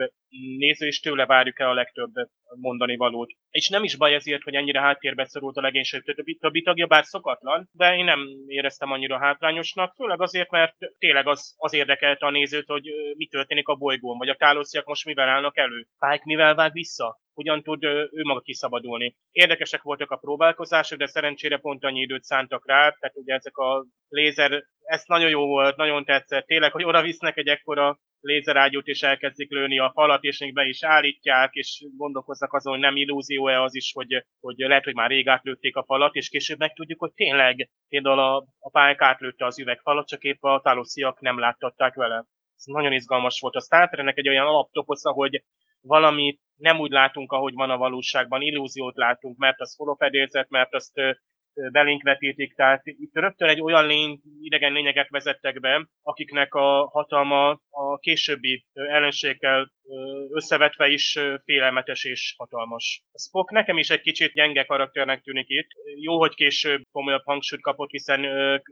[0.58, 2.12] néző, és tőle várjuk el a legtöbb
[2.60, 3.30] mondani valót.
[3.50, 7.04] És nem is baj ezért, hogy ennyire háttérbe szorult a legénység többi, többi tagja, bár
[7.04, 12.30] szokatlan, de én nem éreztem annyira hátrányosnak, főleg azért, mert tényleg az, az érdekelte a
[12.30, 15.86] nézőt, hogy mi történik a bolygón, vagy a tálosziak most mivel állnak elő.
[15.98, 17.18] Pike mivel vág vissza?
[17.40, 19.16] Hogyan tud ő maga kiszabadulni.
[19.30, 23.86] Érdekesek voltak a próbálkozások, de szerencsére pont annyi időt szántak rá, tehát ugye ezek a
[24.08, 26.46] lézer, ez nagyon jó volt, nagyon tetszett.
[26.46, 30.64] Tényleg, hogy oda visznek egy ekkora lézerágyút, és elkezdik lőni a falat, és még be
[30.64, 35.10] is állítják, és gondolkoznak azon, hogy nem illúzió-e az is, hogy, hogy lehet, hogy már
[35.10, 39.58] rég átlőtték a falat, és később megtudjuk, hogy tényleg például a, a pályák átlőtte az
[39.58, 42.24] üvegfalat, csak épp a talosziak nem láttatták vele.
[42.56, 43.54] Ez nagyon izgalmas volt.
[43.54, 45.44] A Star egy olyan alaptoposza, hogy
[45.82, 50.92] valamit nem úgy látunk, ahogy van a valóságban, illúziót látunk, mert az forrófedélzet, mert azt
[51.72, 57.50] belénk vetítik, tehát itt rögtön egy olyan lény, idegen lényeget vezettek be, akiknek a hatalma
[57.70, 59.72] a későbbi ellenségekkel
[60.32, 63.02] összevetve is félelmetes és hatalmas.
[63.12, 65.68] A Spock nekem is egy kicsit gyenge karakternek tűnik itt.
[66.00, 68.20] Jó, hogy később komolyabb hangsúlyt kapott, hiszen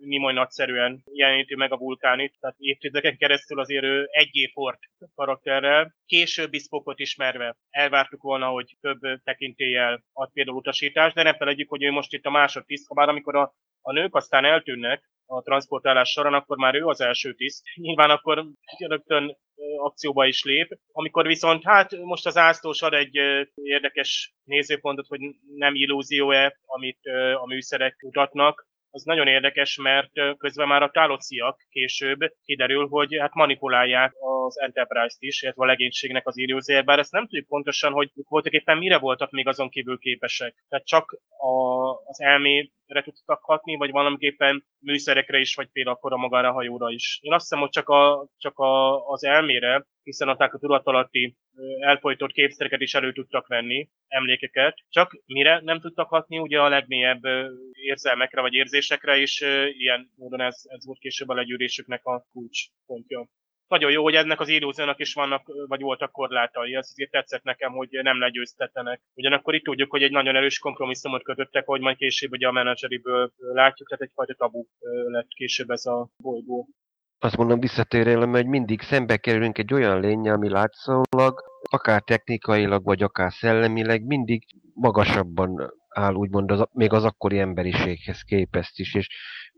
[0.01, 4.79] Nimoy nagyszerűen jeleníti meg a vulkánit, tehát évtizedeken keresztül azért ő egy évfort
[5.14, 5.95] karakterrel.
[6.07, 11.83] Későbbi Spockot ismerve elvártuk volna, hogy több tekintéllyel ad például utasítást, de ne felejtjük, hogy
[11.83, 12.31] ő most itt a
[12.69, 16.85] másodtiszt, ha bár amikor a, a nők aztán eltűnnek, a transportálás során, akkor már ő
[16.85, 17.62] az első tiszt.
[17.75, 18.45] Nyilván akkor
[18.79, 19.37] rögtön
[19.77, 20.79] akcióba is lép.
[20.93, 23.14] Amikor viszont hát most az ászlós ad egy
[23.55, 25.21] érdekes nézőpontot, hogy
[25.55, 27.01] nem illúzió-e, amit
[27.43, 33.34] a műszerek mutatnak, az nagyon érdekes, mert közben már a tálociak később kiderül, hogy hát
[33.34, 34.12] manipulálják
[34.47, 38.53] az Enterprise-t is, illetve a legénységnek az illúzióját, bár ezt nem tudjuk pontosan, hogy voltak
[38.53, 40.64] éppen mire voltak még azon kívül képesek.
[40.68, 46.16] Tehát csak a, az elmére tudtak hatni, vagy valamiképpen műszerekre is, vagy például akkor a
[46.16, 47.18] magára hajóra is.
[47.22, 51.36] Én azt hiszem, hogy csak, a, csak a, az elmére, hiszen a tudat alatti
[51.80, 57.22] elfolytott képszereket is elő tudtak venni, emlékeket, csak mire nem tudtak hatni, ugye a legmélyebb
[57.72, 63.28] érzelmekre vagy érzésekre, és ilyen módon ez, ez volt később a legyűrésüknek a kulcspontja
[63.69, 66.75] nagyon jó, hogy ennek az illúziónak is vannak, vagy voltak korlátai.
[66.75, 69.01] Ez azért tetszett nekem, hogy nem legyőztetenek.
[69.14, 73.33] Ugyanakkor itt tudjuk, hogy egy nagyon erős kompromisszumot kötöttek, hogy majd később ugye a menedzseriből
[73.39, 74.66] látjuk, tehát egyfajta tabu
[75.07, 76.69] lett később ez a bolygó.
[77.21, 81.41] Azt mondom visszatérélem, hogy mindig szembe kerülünk egy olyan lénye, ami látszólag,
[81.71, 84.43] akár technikailag, vagy akár szellemileg mindig
[84.75, 89.09] magasabban áll, úgymond az, még az akkori emberiséghez képest is, és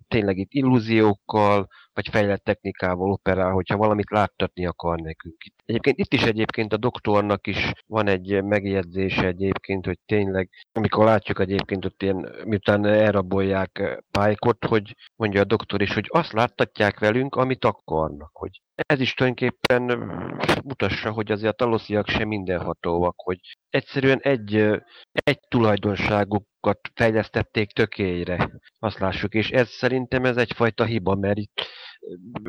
[0.09, 5.36] tényleg itt illúziókkal, vagy fejlett technikával operál, hogyha valamit láttatni akar nekünk.
[5.64, 11.40] Egyébként itt is egyébként a doktornak is van egy megjegyzése egyébként, hogy tényleg, amikor látjuk
[11.40, 17.34] egyébként ott ilyen, miután elrabolják Pálykot, hogy mondja a doktor is, hogy azt láttatják velünk,
[17.34, 19.82] amit akarnak, hogy ez is tulajdonképpen
[20.64, 23.38] mutassa, hogy azért a talosziak sem mindenhatóak, hogy
[23.70, 24.55] egyszerűen egy,
[25.12, 26.48] egy tulajdonságukat
[26.94, 31.66] fejlesztették tökélyre, azt lássuk, és ez szerintem ez egyfajta hiba, mert itt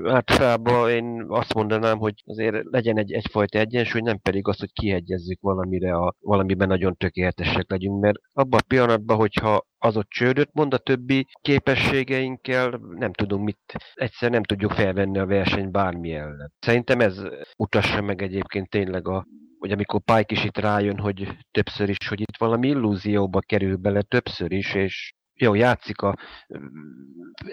[0.03, 5.41] általában én azt mondanám, hogy azért legyen egy, egyfajta egyensúly, nem pedig az, hogy kiegyezzük
[5.41, 10.73] valamire, a, valamiben nagyon tökéletesek legyünk, mert abban a pillanatban, hogyha az ott csődöt mond
[10.73, 13.59] a többi képességeinkkel, nem tudunk mit,
[13.93, 16.53] egyszer nem tudjuk felvenni a verseny bármi ellen.
[16.59, 17.21] Szerintem ez
[17.57, 19.25] utassa meg egyébként tényleg a
[19.61, 24.01] hogy amikor Pike is itt rájön, hogy többször is, hogy itt valami illúzióba kerül bele
[24.01, 26.17] többször is, és jó, játszik a,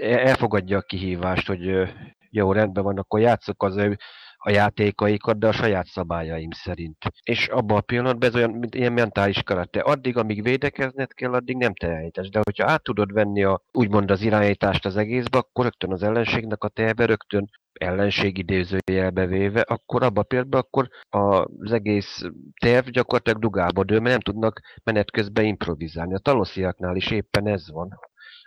[0.01, 1.89] elfogadja a kihívást, hogy
[2.31, 3.99] jó, rendben van, akkor játszok az ő
[4.39, 6.97] a játékaikat, de a saját szabályaim szerint.
[7.23, 9.81] És abban a pillanatban ez olyan, mint ilyen mentális karate.
[9.81, 12.29] Addig, amíg védekezned kell, addig nem tehetsz.
[12.31, 16.65] De hogyha át tudod venni a, úgymond az irányítást az egészbe, akkor rögtön az ellenségnek
[16.65, 22.23] a terve, rögtön ellenség idézőjelbe véve, akkor abban a pillanatban akkor az egész
[22.61, 26.15] terv gyakorlatilag dugába dől, mert nem tudnak menet közben improvizálni.
[26.15, 27.99] A talosziaknál is éppen ez van.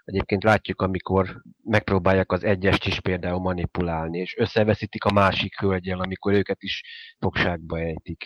[0.04, 6.34] Egyébként látjuk, amikor megpróbálják az egyest is például manipulálni, és összeveszítik a másik hölgyel, amikor
[6.34, 6.82] őket is
[7.20, 8.26] fogságba ejtik.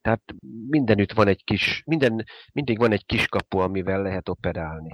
[0.00, 0.22] Tehát
[0.68, 4.90] mindenütt van egy kis, minden, mindig van egy kis kapu, amivel lehet operálni.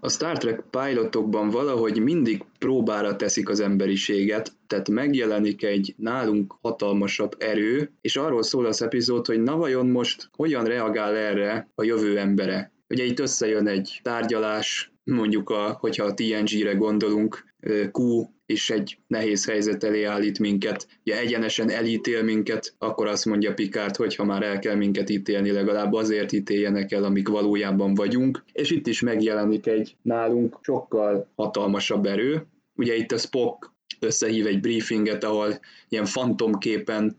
[0.00, 7.36] A Star Trek pilotokban valahogy mindig próbára teszik az emberiséget, tehát megjelenik egy nálunk hatalmasabb
[7.38, 12.18] erő, és arról szól az epizód, hogy na vajon most hogyan reagál erre a jövő
[12.18, 12.72] embere.
[12.88, 17.44] Ugye itt összejön egy tárgyalás, mondjuk, a, hogyha a TNG-re gondolunk,
[17.92, 23.54] Q és egy nehéz helyzet elé állít minket, ugye egyenesen elítél minket, akkor azt mondja
[23.54, 28.44] Picard, hogy ha már el kell minket ítélni, legalább azért ítéljenek el, amik valójában vagyunk.
[28.52, 32.46] És itt is megjelenik egy nálunk sokkal hatalmasabb erő.
[32.76, 33.73] Ugye itt a Spock
[34.04, 37.16] összehív egy briefinget, ahol ilyen fantomképen,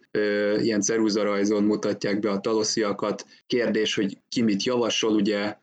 [0.62, 3.26] ilyen ceruzarajzon mutatják be a talosziakat.
[3.48, 5.56] Kérdés, hogy ki mit javasol, ugye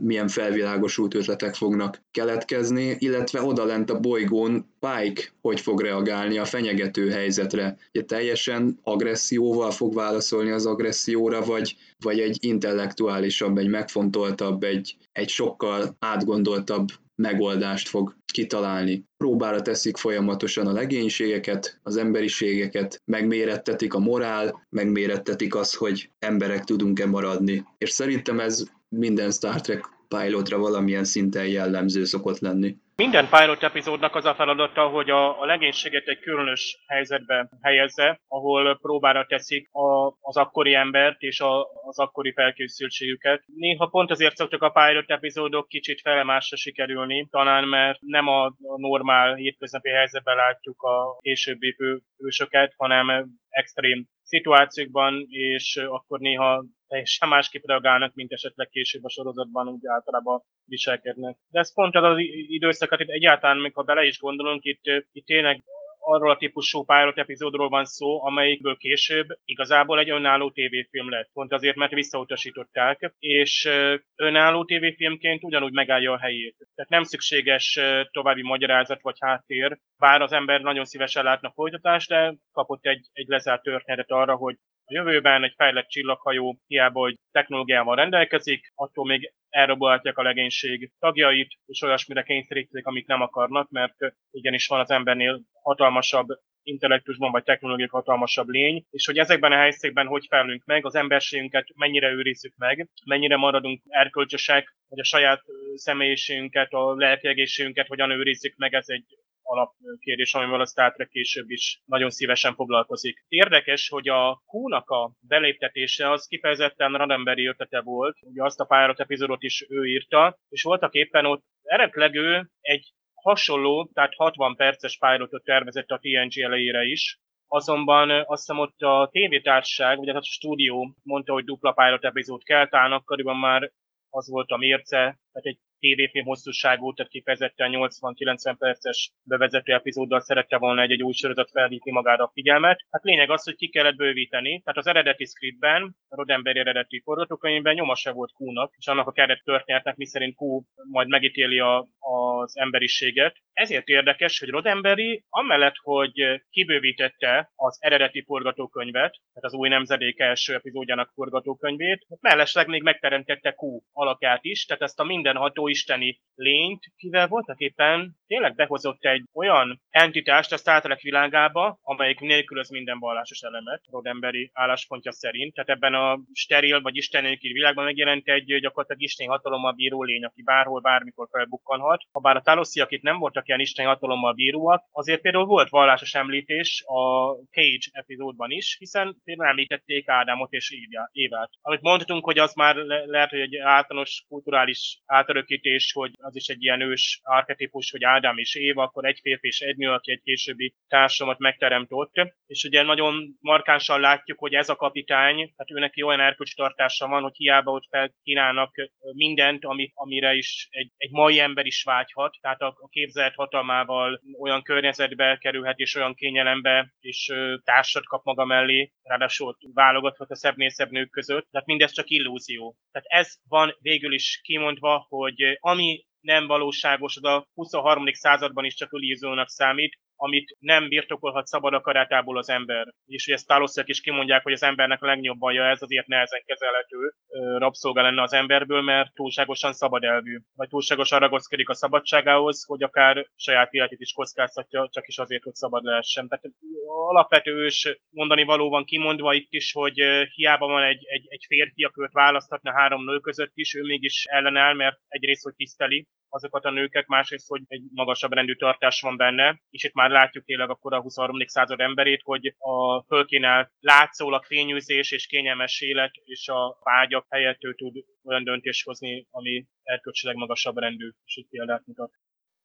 [0.00, 7.10] milyen felvilágosult ötletek fognak keletkezni, illetve odalent a bolygón Pike hogy fog reagálni a fenyegető
[7.10, 7.76] helyzetre.
[7.92, 15.28] Ugye teljesen agresszióval fog válaszolni az agresszióra, vagy, vagy egy intellektuálisabb, egy megfontoltabb, egy, egy
[15.28, 19.04] sokkal átgondoltabb megoldást fog kitalálni.
[19.16, 27.06] Próbára teszik folyamatosan a legénységeket, az emberiségeket, megmérettetik a morál, megmérettetik azt, hogy emberek tudunk-e
[27.06, 27.64] maradni.
[27.78, 32.76] És szerintem ez minden Star Trek pilotra valamilyen szinten jellemző szokott lenni.
[32.96, 38.78] Minden pilot epizódnak az a feladata, hogy a, a legénységet egy különös helyzetbe helyezze, ahol
[38.78, 43.42] próbára teszik a, az akkori embert és a, az akkori felkészültségüket.
[43.54, 49.34] Néha pont azért szoktak a pilot epizódok kicsit felemásra sikerülni, talán mert nem a, normál
[49.34, 51.76] hétköznapi helyzetben látjuk a későbbi
[52.18, 56.64] hősöket, hanem extrém szituációkban, és akkor néha
[56.94, 61.36] teljesen másképp reagálnak, mint esetleg később a sorozatban úgy általában viselkednek.
[61.50, 62.16] De ez pont az az
[62.58, 64.82] időszakat, itt egyáltalán, amikor bele is gondolunk, itt,
[65.12, 65.62] itt tényleg
[65.98, 71.30] arról a típusú pilot epizódról van szó, amelyikből később igazából egy önálló tévéfilm lett.
[71.32, 73.68] Pont azért, mert visszautasították, és
[74.16, 76.56] önálló tévéfilmként ugyanúgy megállja a helyét.
[76.74, 77.80] Tehát nem szükséges
[78.10, 83.28] további magyarázat vagy háttér, bár az ember nagyon szívesen látna folytatást, de kapott egy, egy
[83.28, 84.56] lezárt történetet arra, hogy
[84.86, 91.58] a jövőben egy fejlett csillaghajó hiába, hogy technológiával rendelkezik, attól még elrabolhatják a legénység tagjait,
[91.66, 93.96] és olyasmire kényszerítik, amit nem akarnak, mert
[94.30, 96.26] igenis van az embernél hatalmasabb
[96.64, 101.66] intellektusban vagy technológiai hatalmasabb lény, és hogy ezekben a helyzetekben hogy felünk meg, az emberségünket
[101.74, 105.42] mennyire őrizzük meg, mennyire maradunk erkölcsösek, hogy a saját
[105.74, 109.04] személyiségünket, a lelki hogyan őrizzük meg, ez egy
[109.44, 113.24] alapkérdés, amivel a Star Trek később is nagyon szívesen foglalkozik.
[113.28, 119.00] Érdekes, hogy a Q-nak a beléptetése az kifejezetten Rademberi ötlete volt, ugye azt a pályárat
[119.00, 122.92] epizódot is ő írta, és voltak éppen ott eredetileg ő egy
[123.24, 129.08] hasonló, tehát 60 perces pilotot tervezett a TNG elejére is, azonban azt hiszem ott a
[129.12, 133.72] tévétársaság, vagy hát a stúdió mondta, hogy dupla pilot epizód kell, talán akkoriban már
[134.10, 140.56] az volt a mérce, tehát egy tévéfilm hosszúságú, tehát kifejezetten 80-90 perces bevezető epizóddal szerette
[140.58, 142.84] volna egy, egy új sorozat felhívni magára a figyelmet.
[142.90, 144.60] Hát lényeg az, hogy ki kellett bővíteni.
[144.60, 149.12] Tehát az eredeti scriptben, a Roddenberry eredeti forgatókönyvben nyoma se volt Q-nak, és annak a
[149.12, 153.36] keret történetnek, miszerint Q majd megítéli a, az emberiséget.
[153.52, 160.54] Ezért érdekes, hogy Roddenberry amellett, hogy kibővítette az eredeti forgatókönyvet, tehát az új nemzedék első
[160.54, 166.92] epizódjának forgatókönyvét, mellesleg még megteremtette Q alakját is, tehát ezt a minden ható isteni lényt,
[166.96, 173.40] kivel voltak éppen tényleg behozott egy olyan entitást a Star világába, amelyik nélkülöz minden vallásos
[173.40, 175.54] elemet, Rodemberi álláspontja szerint.
[175.54, 180.42] Tehát ebben a steril vagy isten világban megjelent egy gyakorlatilag isteni hatalommal bíró lény, aki
[180.42, 182.02] bárhol, bármikor felbukkanhat.
[182.12, 186.14] Ha bár a talosziak itt nem voltak ilyen isteni hatalommal bíróak, azért például volt vallásos
[186.14, 190.74] említés a Cage epizódban is, hiszen például említették Ádámot és
[191.12, 191.50] Évát.
[191.60, 196.36] Amit mondhatunk, hogy az már le- lehet, hogy egy általános kulturális átörökítés említés, hogy az
[196.36, 199.90] is egy ilyen ős archetípus, hogy Ádám és Éva, akkor egy férfi és egy nő,
[199.90, 202.12] aki egy későbbi társamat megteremtott.
[202.46, 207.22] És ugye nagyon markánsan látjuk, hogy ez a kapitány, tehát ő neki olyan erkölcstartása van,
[207.22, 208.74] hogy hiába ott felkínálnak
[209.12, 214.20] mindent, amit, amire is egy, egy mai ember is vágyhat, tehát a, a képzelt hatalmával
[214.40, 217.32] olyan környezetbe kerülhet, és olyan kényelembe, és
[217.64, 222.76] társat kap maga mellé, ráadásul válogathat a szebb szebb nők között, tehát mindez csak illúzió.
[222.92, 228.12] Tehát ez van végül is kimondva, hogy ami nem valóságos, az a 23.
[228.12, 232.94] században is csak illúziónak számít, amit nem birtokolhat szabad akarátából az ember.
[233.06, 237.14] És ezt Taloszek is kimondják, hogy az embernek a legnagyobb baja ez, azért nehezen kezelhető
[237.58, 243.26] rabszolga lenne az emberből, mert túlságosan szabad elvű, vagy túlságosan ragaszkodik a szabadságához, hogy akár
[243.36, 246.28] saját életét is kockáztatja, csak is azért, hogy szabad lehessen.
[246.28, 246.44] Tehát
[246.86, 250.00] alapvető ős mondani való van kimondva itt is, hogy
[250.34, 254.74] hiába van egy, egy, egy férfi, akit választhatna három nő között is, ő mégis ellenáll,
[254.74, 259.60] mert egyrészt, hogy tiszteli azokat a nőket, másrészt, hogy egy magasabb rendű tartás van benne,
[259.70, 261.46] és itt már látjuk tényleg akkor a 23.
[261.46, 267.74] század emberét, hogy a fölkínált látszólag fényűzés és kényelmes élet és a vágyak helyett ő
[267.74, 272.12] tud olyan döntést hozni, ami erkölcsileg magasabb rendű, és itt példát mutat.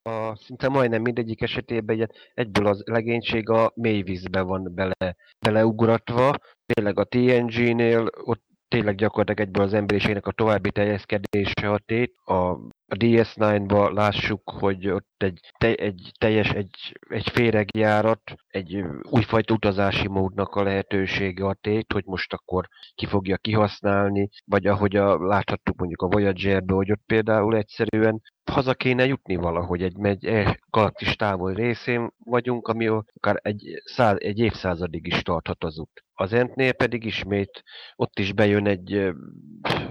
[0.02, 5.16] A, szinte majdnem mindegyik esetében egy, egyből az legénység a mélyvízbe van bele,
[5.46, 6.34] beleugratva.
[6.66, 12.14] Tényleg a TNG-nél ott tényleg gyakorlatilag egyből az emberiségnek a további teljeskedése a tét.
[12.24, 12.58] A
[12.90, 20.08] a DS9-ba lássuk, hogy ott egy, te, egy teljes, egy, egy féregjárat, egy újfajta utazási
[20.08, 25.76] módnak a lehetősége a tét, hogy most akkor ki fogja kihasználni, vagy ahogy a, láthattuk
[25.76, 31.54] mondjuk a Voyager-be, hogy ott például egyszerűen haza kéne jutni valahogy, egy, egy galaktis távol
[31.54, 36.04] részén vagyunk, ami akár egy, száz, egy évszázadig is tarthat az út.
[36.12, 37.62] Az Entnél pedig ismét
[37.96, 39.12] ott is bejön egy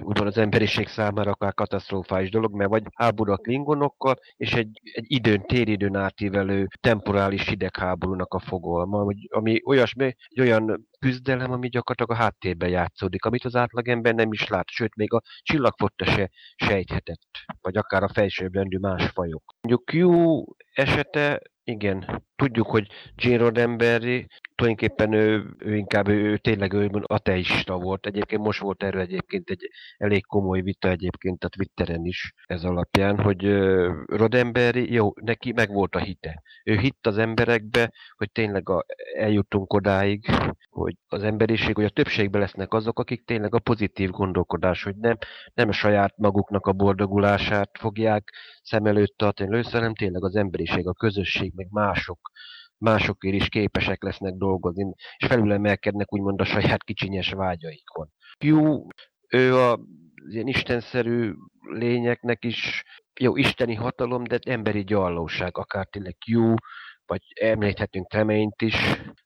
[0.02, 5.04] úgymond az emberiség számára akár katasztrofális dolog, mert vagy háború a klingonokkal, és egy, egy
[5.06, 12.24] időn, téridőn átívelő temporális hidegháborúnak a fogalma, ami olyasmi, egy olyan küzdelem, ami gyakorlatilag a
[12.24, 17.28] háttérben játszódik, amit az átlagember nem is lát, sőt, még a csillagfotta se sejthetett,
[17.60, 19.54] vagy akár a felsőbbrendű más fajok.
[19.60, 20.44] Mondjuk Q
[20.80, 27.78] esete igen, tudjuk, hogy Gene Roddenberry tulajdonképpen ő, ő inkább ő, ő tényleg ő ateista
[27.78, 28.06] volt.
[28.06, 33.18] Egyébként most volt erről egyébként egy elég komoly vita egyébként a Twitteren is ez alapján,
[33.18, 33.44] hogy
[34.06, 36.42] Roddenberry, jó, neki meg volt a hite.
[36.64, 38.84] Ő hitt az emberekbe, hogy tényleg a,
[39.16, 40.26] eljutunk odáig,
[40.70, 45.16] hogy az emberiség, hogy a többségben lesznek azok, akik tényleg a pozitív gondolkodás, hogy nem,
[45.54, 50.36] nem a saját maguknak a boldogulását fogják szem előtt tartani először, hanem tényleg az
[50.70, 52.30] emberiség, a közösség, meg mások
[52.78, 58.08] másokért is képesek lesznek dolgozni, és felülemelkednek úgymond a saját kicsinyes vágyaikon.
[58.44, 58.82] Q,
[59.28, 59.78] ő a
[60.30, 62.84] ilyen istenszerű lényeknek is
[63.20, 66.54] jó isteni hatalom, de emberi gyarlóság, akár tényleg Q,
[67.06, 68.76] vagy említhetünk Treményt is,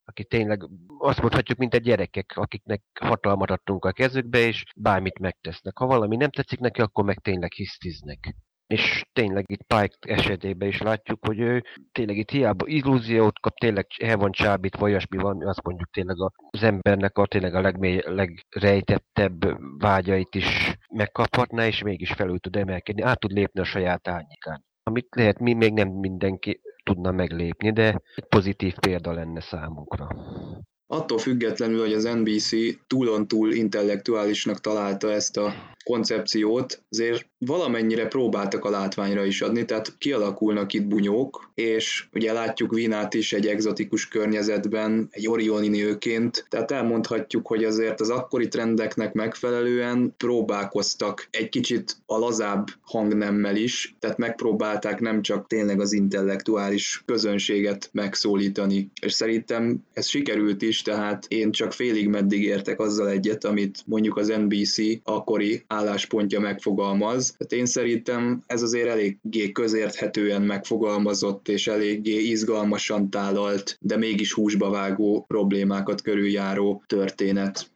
[0.04, 0.68] aki tényleg
[0.98, 5.78] azt mondhatjuk, mint a gyerekek, akiknek hatalmat adtunk a kezükbe, és bármit megtesznek.
[5.78, 8.34] Ha valami nem tetszik neki, akkor meg tényleg hisztiznek
[8.66, 11.62] és tényleg itt Pike esetében is látjuk, hogy ő
[11.92, 16.16] tényleg itt hiába illúziót kap, tényleg el van csábít, vagy olyasmi van, azt mondjuk tényleg
[16.50, 23.02] az embernek a tényleg a legmély, legrejtettebb vágyait is megkaphatná, és mégis felül tud emelkedni,
[23.02, 24.64] át tud lépni a saját árnyékán.
[24.82, 30.08] Amit lehet mi még nem mindenki tudna meglépni, de egy pozitív példa lenne számunkra.
[30.86, 32.50] Attól függetlenül, hogy az NBC
[32.86, 35.54] túlon túl intellektuálisnak találta ezt a
[35.84, 42.74] koncepciót, azért valamennyire próbáltak a látványra is adni, tehát kialakulnak itt bunyók, és ugye látjuk
[42.74, 49.12] Vinát is egy egzotikus környezetben, egy orioni nőként, tehát elmondhatjuk, hogy azért az akkori trendeknek
[49.12, 57.02] megfelelően próbálkoztak egy kicsit a lazább hangnemmel is, tehát megpróbálták nem csak tényleg az intellektuális
[57.06, 63.44] közönséget megszólítani, és szerintem ez sikerült is, tehát én csak félig meddig értek azzal egyet,
[63.44, 67.33] amit mondjuk az NBC akkori álláspontja megfogalmaz.
[67.38, 74.70] Tehát én szerintem ez azért eléggé közérthetően megfogalmazott és eléggé izgalmasan tálalt, de mégis húsba
[74.70, 77.70] vágó problémákat körüljáró történet.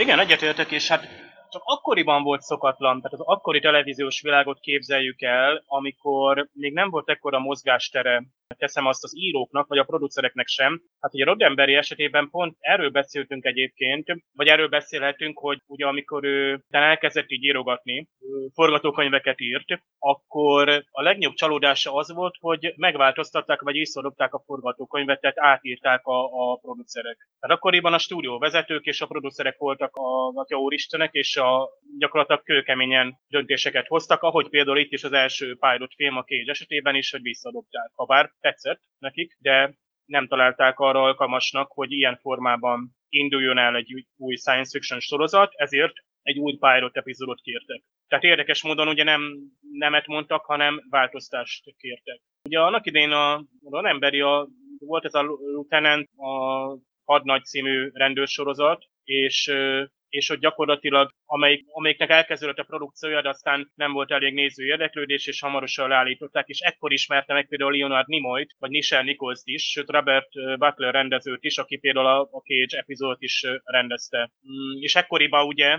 [0.00, 1.19] Igen, egyetértek, és hát
[1.50, 7.08] csak akkoriban volt szokatlan, tehát az akkori televíziós világot képzeljük el, amikor még nem volt
[7.08, 8.22] ekkora mozgástere
[8.56, 10.82] teszem azt az íróknak, vagy a producereknek sem.
[11.00, 16.64] Hát ugye Roddenberry esetében pont erről beszéltünk egyébként, vagy erről beszélhetünk, hogy ugye amikor ő
[16.68, 18.08] elkezdett így írogatni,
[18.54, 25.38] forgatókönyveket írt, akkor a legnagyobb csalódása az volt, hogy megváltoztatták, vagy észrevopták a forgatókönyvet, tehát
[25.38, 27.28] átírták a, a producerek.
[27.40, 31.68] Tehát akkoriban a stúdió vezetők és a producerek voltak a, a úristenek, és a
[31.98, 36.94] gyakorlatilag kőkeményen döntéseket hoztak, ahogy például itt is az első Pilot film a Cage esetében
[36.94, 37.90] is, hogy visszadobták.
[37.94, 39.74] Ha bár tetszett nekik, de
[40.04, 45.92] nem találták arra alkalmasnak, hogy ilyen formában induljon el egy új science fiction sorozat, ezért
[46.22, 47.82] egy új pilot epizódot kértek.
[48.08, 49.22] Tehát érdekes módon ugye nem
[49.72, 52.20] nemet mondtak, hanem változtást kértek.
[52.44, 59.52] Ugye annak idén a Ronemberi a, volt ez a Lieutenant, a Hadnagy című rendőrsorozat, és
[60.10, 65.26] és hogy gyakorlatilag, amelyik, amelyiknek elkezdődött a produkciója, de aztán nem volt elég néző érdeklődés,
[65.26, 69.90] és hamarosan leállították, és ekkor ismerte meg például Leonard Nimoy-t, vagy Nichelle Nichols is, sőt
[69.90, 74.30] Robert Butler rendezőt is, aki például a, a Cage epizódot is rendezte.
[74.48, 75.78] Mm, és ekkoriban ugye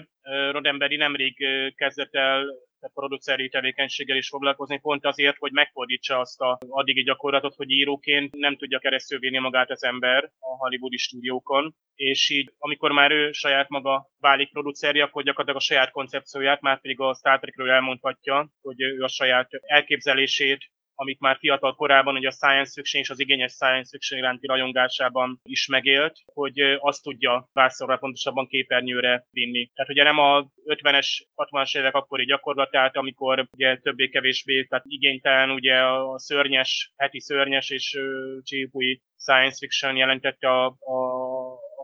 [0.52, 2.46] Roddenberry nemrég kezdett el
[2.94, 8.58] produceri tevékenységgel is foglalkozni, pont azért, hogy megfordítsa azt a addigi gyakorlatot, hogy íróként nem
[8.58, 14.10] tudja keresztülvinni magát az ember a hollywoodi stúdiókon, és így amikor már ő saját maga
[14.20, 19.02] válik produceri, akkor gyakorlatilag a saját koncepcióját, már pedig a Star Trekről elmondhatja, hogy ő
[19.02, 20.70] a saját elképzelését
[21.02, 25.40] amit már fiatal korában, hogy a science fiction és az igényes science fiction iránti rajongásában
[25.44, 29.72] is megélt, hogy azt tudja vászorra pontosabban képernyőre vinni.
[29.74, 35.76] Tehát ugye nem a 50-es, 60-as évek akkori gyakorlatát, amikor ugye többé-kevésbé, tehát igénytelen ugye
[35.76, 38.00] a szörnyes, heti szörnyes és
[38.44, 41.31] csípúi science fiction jelentette a, a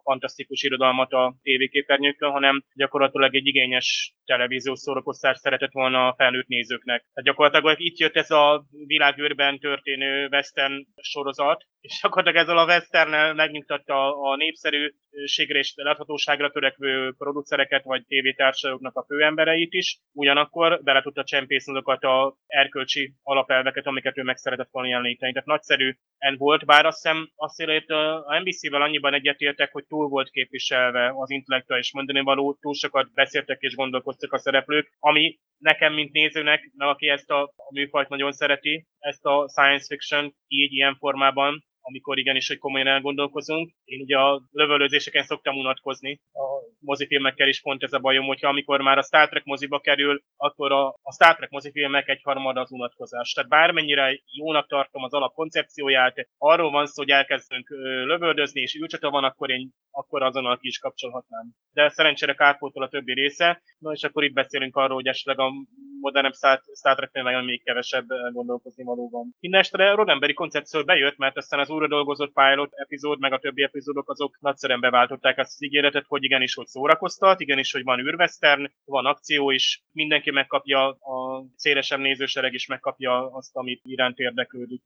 [0.10, 7.00] fantasztikus irodalmat a tévéképernyőkön, hanem gyakorlatilag egy igényes televíziós szórakoztást szeretett volna a felnőtt nézőknek.
[7.00, 13.36] Tehát gyakorlatilag itt jött ez a világűrben történő western sorozat, és gyakorlatilag ezzel a western
[13.36, 21.24] megnyugtatta a népszerűségre és láthatóságra törekvő producereket vagy tévétársaságoknak a főembereit is, ugyanakkor bele tudta
[21.24, 25.32] csempészni azokat a erkölcsi alapelveket, amiket ő meg szeretett volna jeleníteni.
[25.32, 29.97] Tehát nagyszerű en volt, bár azt hiszem azt hogy a NBC-vel annyiban egyetértek, hogy túl
[30.06, 35.94] volt képviselve az intellektuális mondani való, túl sokat beszéltek és gondolkoztak a szereplők, ami nekem,
[35.94, 40.74] mint nézőnek, meg aki ezt a, a műfajt nagyon szereti, ezt a science fiction így
[40.74, 43.72] ilyen formában, amikor igenis, hogy komolyan elgondolkozunk.
[43.84, 46.20] Én ugye a lövöldözéseken szoktam unatkozni.
[46.34, 46.46] A
[46.80, 50.72] mozifilmekkel is pont ez a bajom, hogyha amikor már a Star Trek moziba kerül, akkor
[50.72, 53.32] a, a Star Trek mozifilmek egy harmada az unatkozás.
[53.32, 57.70] Tehát bármennyire jónak tartom az alapkoncepcióját, arról van szó, hogy elkezdünk
[58.06, 61.52] lövöldözni, és űrcsata van, akkor én akkor azonnal ki is kapcsolhatnám.
[61.74, 65.52] De szerencsére kárpótol a többi része, na és akkor itt beszélünk arról, hogy esetleg a
[66.00, 69.36] modernebb Star Trek filmekben még kevesebb gondolkozni valóban.
[69.40, 74.10] Mindenestre Rodemberi koncepció bejött, mert aztán az újra dolgozott pilot epizód, meg a többi epizódok
[74.10, 79.06] azok nagyszerűen beváltották azt az ígéretet, hogy igenis, hogy szórakoztat, igenis, hogy van űrvesztern, van
[79.06, 84.82] akció is, mindenki megkapja, a szélesebb nézősereg is megkapja azt, amit iránt érdeklődik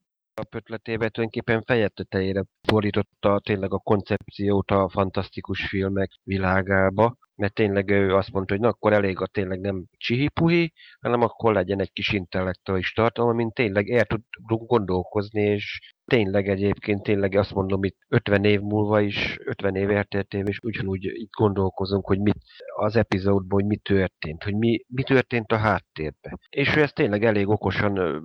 [0.49, 8.15] ötletébe tulajdonképpen feje tetejére fordította tényleg a koncepciót a fantasztikus filmek világába, mert tényleg ő
[8.15, 12.11] azt mondta, hogy na akkor elég a tényleg nem csihipuhi, hanem akkor legyen egy kis
[12.11, 18.43] intellektuális tartalom, amin tényleg el tudunk gondolkozni, és tényleg egyébként tényleg azt mondom, itt 50
[18.43, 22.37] év múlva is, 50 év elteltével is ugyanúgy itt gondolkozunk, hogy mit
[22.75, 26.39] az epizódban, hogy mi történt, hogy mi, mi történt a háttérben.
[26.49, 28.23] És ő ezt tényleg elég okosan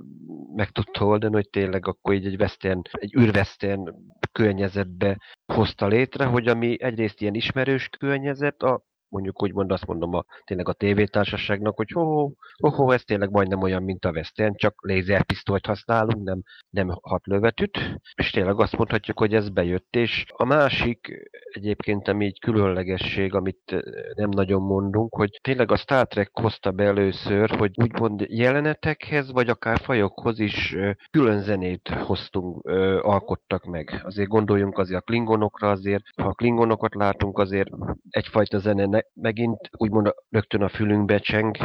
[0.55, 3.95] meg tudta oldani, hogy tényleg akkor így egy western, egy űrvesztern
[4.33, 5.19] környezetbe
[5.53, 10.25] hozta létre, hogy ami egyrészt ilyen ismerős környezet, a mondjuk úgy mond, azt mondom a,
[10.45, 15.67] tényleg a tévétársaságnak, hogy ho, ho, ez tényleg majdnem olyan, mint a Western, csak lézerpisztolyt
[15.67, 17.79] használunk, nem, nem hat lövetűt,
[18.15, 23.85] és tényleg azt mondhatjuk, hogy ez bejött, és a másik egyébként, ami így különlegesség, amit
[24.15, 29.49] nem nagyon mondunk, hogy tényleg a Star Trek hozta be először, hogy úgymond jelenetekhez, vagy
[29.49, 30.77] akár fajokhoz is
[31.11, 32.65] külön zenét hoztunk,
[33.03, 34.01] alkottak meg.
[34.05, 37.69] Azért gondoljunk azért a klingonokra, azért, ha a klingonokat látunk, azért
[38.11, 41.57] egyfajta zene megint úgymond rögtön a fülünkbe cseng,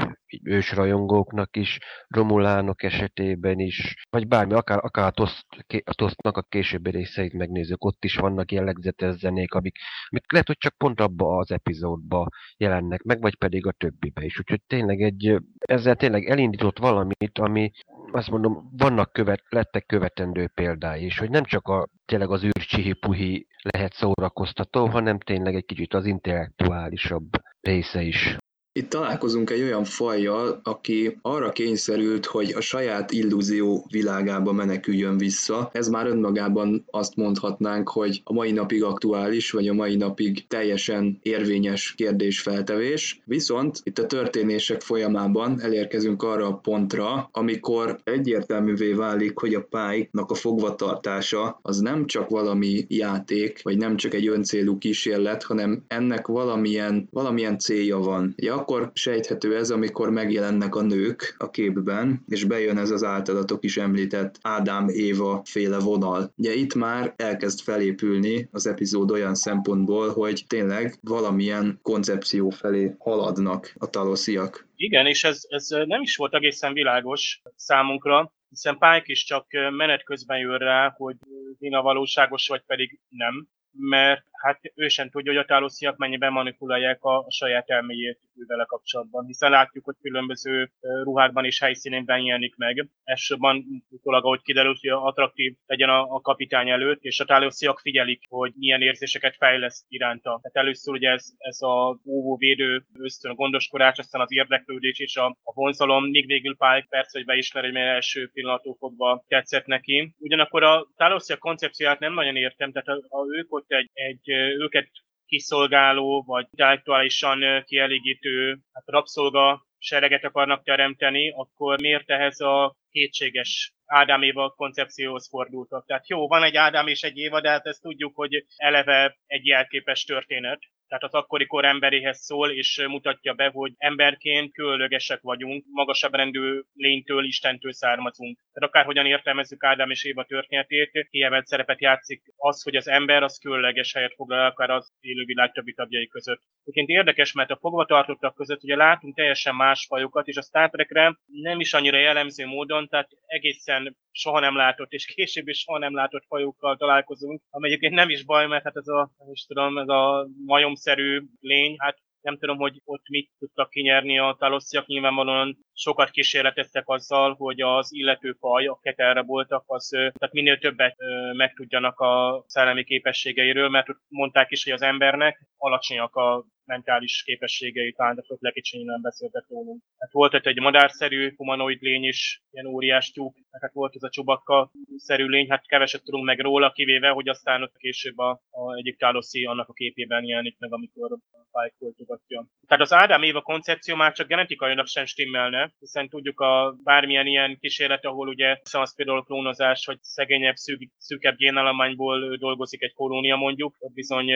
[0.44, 5.46] ősrajongóknak is, romulánok esetében is, vagy bármi, akár, akár a, toszt,
[5.84, 9.76] a tosztnak a későbbi részeit megnézzük, ott is vannak jellegzetes zenék, amik,
[10.10, 12.28] amik lehet, hogy csak pont abba az epizódba
[12.58, 14.40] jelennek meg, vagy pedig a többibe is.
[14.40, 17.72] Úgyhogy tényleg egy, ezzel tényleg elindított valamit, ami
[18.12, 23.48] azt mondom, vannak követ, lettek követendő példái is, hogy nem csak a, tényleg az űrcsihi-puhi
[23.62, 27.30] lehet szórakoztató, hanem tényleg egy kicsit az intellektuálisabb
[27.62, 28.38] része is.
[28.74, 35.70] Itt találkozunk egy olyan fajjal, aki arra kényszerült, hogy a saját illúzió világába meneküljön vissza.
[35.74, 41.20] Ez már önmagában azt mondhatnánk, hogy a mai napig aktuális, vagy a mai napig teljesen
[41.22, 43.22] érvényes kérdésfeltevés.
[43.26, 50.32] Viszont itt a történések folyamában elérkezünk arra a pontra, amikor egyértelművé válik, hogy a pálynak
[50.32, 56.28] a fogvatartása az nem csak valami játék, vagy nem csak egy öncélú kísérlet, hanem ennek
[56.28, 58.34] valamilyen, valamilyen célja van.
[58.38, 63.64] Ja, akkor sejthető ez, amikor megjelennek a nők a képben, és bejön ez az általatok
[63.64, 66.34] is említett Ádám-Éva féle vonal.
[66.36, 73.74] Ugye itt már elkezd felépülni az epizód olyan szempontból, hogy tényleg valamilyen koncepció felé haladnak
[73.78, 74.68] a talosziak.
[74.76, 79.46] Igen, és ez, ez nem is volt egészen világos számunkra, hiszen Pike is csak
[79.78, 81.16] menet közben jön rá, hogy
[81.60, 87.04] Dina valóságos, vagy pedig nem mert hát ő sem tudja, hogy a tálosziak mennyiben manipulálják
[87.04, 90.72] a, a saját elméjét vele kapcsolatban, hiszen látjuk, hogy különböző
[91.04, 92.88] ruhákban és helyszínekben jelenik meg.
[93.04, 98.24] Elsősorban utólag, ahogy kiderült, hogy attraktív legyen a, a kapitány előtt, és a tálosziak figyelik,
[98.30, 100.40] hogy milyen érzéseket fejleszt iránta.
[100.42, 105.16] Tehát először ugye ez, ez a óvó védő ösztön, a gondoskodás, aztán az érdeklődés és
[105.16, 110.16] a, a vonzalom, míg végül Pike persze, hogy beismeri, mert első pillanattól fogva tetszett neki.
[110.18, 114.90] Ugyanakkor a tálosziak koncepcióját nem nagyon értem, tehát ha ők ott egy, egy őket
[115.26, 124.22] kiszolgáló, vagy intellektuálisan kielégítő hát rabszolga sereget akarnak teremteni, akkor miért ehhez a kétséges Ádám
[124.22, 125.86] Éva koncepcióhoz fordultak.
[125.86, 129.46] Tehát jó, van egy Ádám és egy Éva, de hát ezt tudjuk, hogy eleve egy
[129.46, 130.60] jelképes történet
[130.92, 136.62] tehát az akkori kor emberéhez szól, és mutatja be, hogy emberként különlegesek vagyunk, magasabb rendű
[136.74, 138.38] lénytől, Istentől származunk.
[138.54, 143.38] Tehát akárhogyan értelmezzük Ádám és Éva történetét, kiemelt szerepet játszik az, hogy az ember az
[143.38, 146.42] különleges helyet foglal, akár az élővilág többi tagjai között.
[146.62, 151.18] Egyébként érdekes, mert a fogvatartottak között ugye látunk teljesen más fajokat, és a Star Trekre
[151.26, 153.81] nem is annyira jellemző módon, tehát egészen
[154.12, 158.26] soha nem látott, és később is soha nem látott fajokkal találkozunk, ami egyébként nem is
[158.26, 162.58] baj, mert hát ez a, nem is tudom, ez a majomszerű lény, hát nem tudom,
[162.58, 168.68] hogy ott mit tudtak kinyerni a talosziak, nyilvánvalóan sokat kísérleteztek azzal, hogy az illető faj,
[168.68, 170.96] a ketelre voltak, az, tehát minél többet
[171.34, 178.16] megtudjanak a szellemi képességeiről, mert mondták is, hogy az embernek alacsonyak a mentális képességei, talán
[178.16, 178.40] de ott
[178.72, 179.82] nem beszéltek rólunk.
[179.98, 184.10] Hát volt ott egy madárszerű humanoid lény is, ilyen óriás tyúk, hát volt ez a
[184.10, 188.98] csubakka-szerű lény, hát keveset tudunk meg róla, kivéve, hogy aztán ott később a, a egyik
[188.98, 191.20] táloszi annak a képében jelenik meg, amikor a
[191.52, 192.48] Pike folytogatja.
[192.68, 197.58] Tehát az Ádám Éva koncepció már csak genetikailag sem stimmelne, hiszen tudjuk a bármilyen ilyen
[197.60, 203.76] kísérlet, ahol ugye az például klónozás, vagy szegényebb, szűk, szűkebb génállományból dolgozik egy kolónia mondjuk,
[203.80, 204.32] ott bizony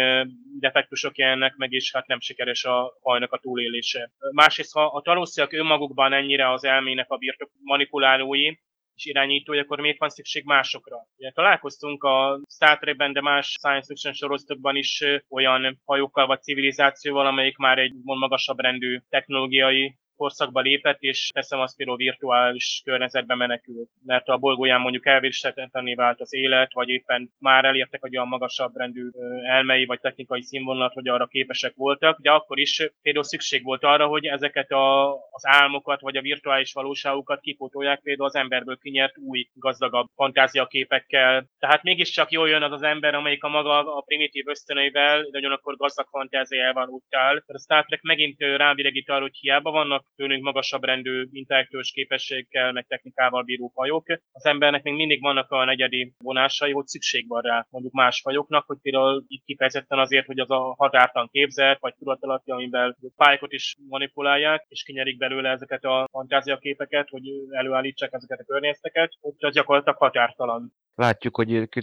[0.59, 4.11] defektusok jelennek meg, és hát nem sikeres a fajnak a túlélése.
[4.31, 8.55] Másrészt, ha a talósziak önmagukban ennyire az elmének a birtok manipulálói,
[8.95, 10.97] és irányítói, akkor miért van szükség másokra?
[11.17, 17.25] Ugye, találkoztunk a Star Trekben, de más science fiction sorozatokban is olyan hajókkal vagy civilizációval,
[17.25, 23.89] amelyik már egy magasabb rendű technológiai korszakba lépett, és teszem azt például virtuális környezetbe menekült,
[24.05, 28.75] mert a bolygóján mondjuk elviselhetetlené vált az élet, vagy éppen már elértek egy olyan magasabb
[28.75, 29.09] rendű
[29.43, 34.07] elmei vagy technikai színvonalat, hogy arra képesek voltak, de akkor is például szükség volt arra,
[34.07, 39.49] hogy ezeket a, az álmokat vagy a virtuális valóságukat kipótolják például az emberből kinyert új,
[39.53, 41.45] gazdagabb fantáziaképekkel.
[41.59, 45.75] Tehát mégiscsak jól jön az az ember, amelyik a maga a primitív ösztöneivel, de ugyanakkor
[45.75, 47.43] gazdag fantáziával úttál.
[47.47, 52.85] A Star Trek megint rávilegít arra, hogy hiába vannak tőlünk magasabb rendű intellektuális képességgel, meg
[52.87, 54.05] technikával bíró fajok.
[54.31, 58.65] Az embernek még mindig vannak a negyedi vonásai, hogy szükség van rá mondjuk más fajoknak,
[58.65, 63.75] hogy például itt kifejezetten azért, hogy az a határtan képzelt, vagy tudatalatti, amivel pályákat is
[63.89, 69.97] manipulálják, és kinyerik belőle ezeket a fantáziaképeket, hogy előállítsák ezeket a környezeteket, ott az gyakorlatilag
[69.97, 70.73] határtalan.
[70.95, 71.73] Látjuk, hogy ők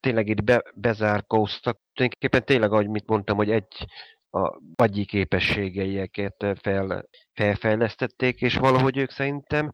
[0.00, 1.80] tényleg itt be, bezárkóztak.
[1.92, 3.86] Tulajdonképpen tényleg, ahogy mit mondtam, hogy egy
[4.34, 9.70] a agyi képességeiket fel, felfejlesztették, és valahogy ők szerintem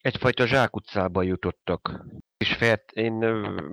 [0.00, 2.04] egyfajta zsákutcába jutottak.
[2.36, 3.12] És fel, én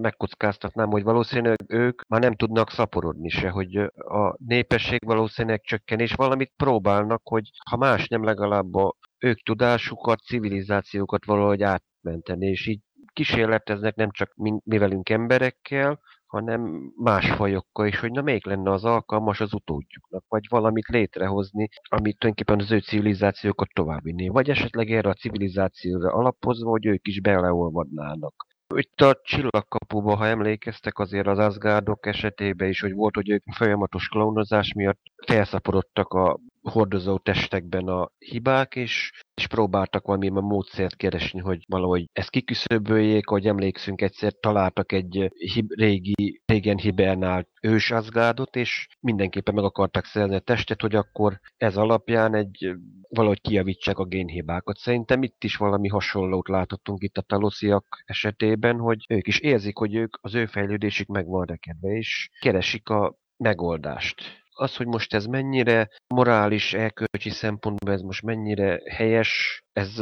[0.01, 6.13] megkockáztatnám, hogy valószínűleg ők már nem tudnak szaporodni se, hogy a népesség valószínűleg csökken, és
[6.13, 12.79] valamit próbálnak, hogy ha más nem legalább a ők tudásukat, civilizációkat valahogy átmenteni, és így
[13.13, 18.71] kísérleteznek nem csak mi, mi velünk emberekkel, hanem más fajokkal is, hogy na még lenne
[18.71, 24.91] az alkalmas az utódjuknak, vagy valamit létrehozni, amit tulajdonképpen az ő civilizációkat továbbvinné, vagy esetleg
[24.91, 28.45] erre a civilizációra alapozva, hogy ők is beleolvadnának.
[28.75, 34.07] Itt a csillagkapuba, ha emlékeztek, azért az Asgardok esetében is, hogy volt, hogy ők folyamatos
[34.07, 41.63] klónozás miatt felszaporodtak a hordozó testekben a hibák, és, és próbáltak valami módszert keresni, hogy
[41.67, 48.87] valahogy ezt kiküszöböljék, hogy emlékszünk, egyszer találtak egy hib, régi, régen hibernált ős Asgardot, és
[48.99, 52.75] mindenképpen meg akartak szerzni a testet, hogy akkor ez alapján egy
[53.09, 54.77] valahogy kiavítsák a génhibákat.
[54.77, 59.95] Szerintem itt is valami hasonlót láthattunk itt a talosziak esetében, hogy ők is érzik, hogy
[59.95, 65.25] ők az ő fejlődésük meg van rekedve, és keresik a megoldást az, hogy most ez
[65.25, 70.01] mennyire morális, elkölcsi szempontból ez most mennyire helyes, ez,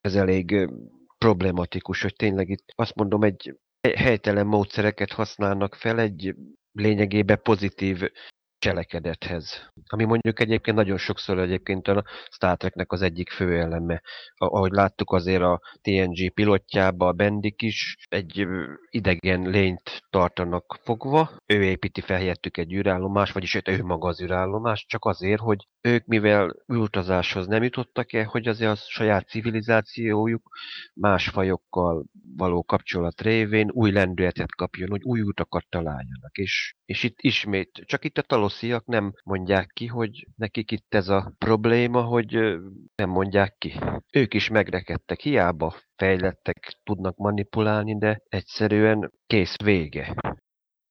[0.00, 0.68] ez elég
[1.18, 3.54] problematikus, hogy tényleg itt azt mondom, egy
[3.96, 6.34] helytelen módszereket használnak fel egy
[6.72, 8.02] lényegében pozitív
[8.62, 9.70] cselekedethez.
[9.86, 14.02] Ami mondjuk egyébként nagyon sokszor egyébként a Star Treknek az egyik fő eleme.
[14.34, 18.46] Ahogy láttuk azért a TNG pilotjába a Bendik is egy
[18.90, 21.30] idegen lényt tartanak fogva.
[21.46, 26.06] Ő építi fel helyettük egy űrállomás, vagyis ő maga az űrállomás, csak azért, hogy ők
[26.06, 30.48] mivel űrutazáshoz nem jutottak el, hogy azért a saját civilizációjuk
[30.94, 32.04] más fajokkal
[32.36, 36.36] való kapcsolat révén új lendületet kapjon, hogy új utakat találjanak.
[36.36, 41.08] És, és itt ismét, csak itt a talosziak nem mondják ki, hogy nekik itt ez
[41.08, 42.32] a probléma, hogy
[42.94, 43.72] nem mondják ki.
[44.12, 50.14] Ők is megrekedtek, hiába fejlettek, tudnak manipulálni, de egyszerűen kész vége.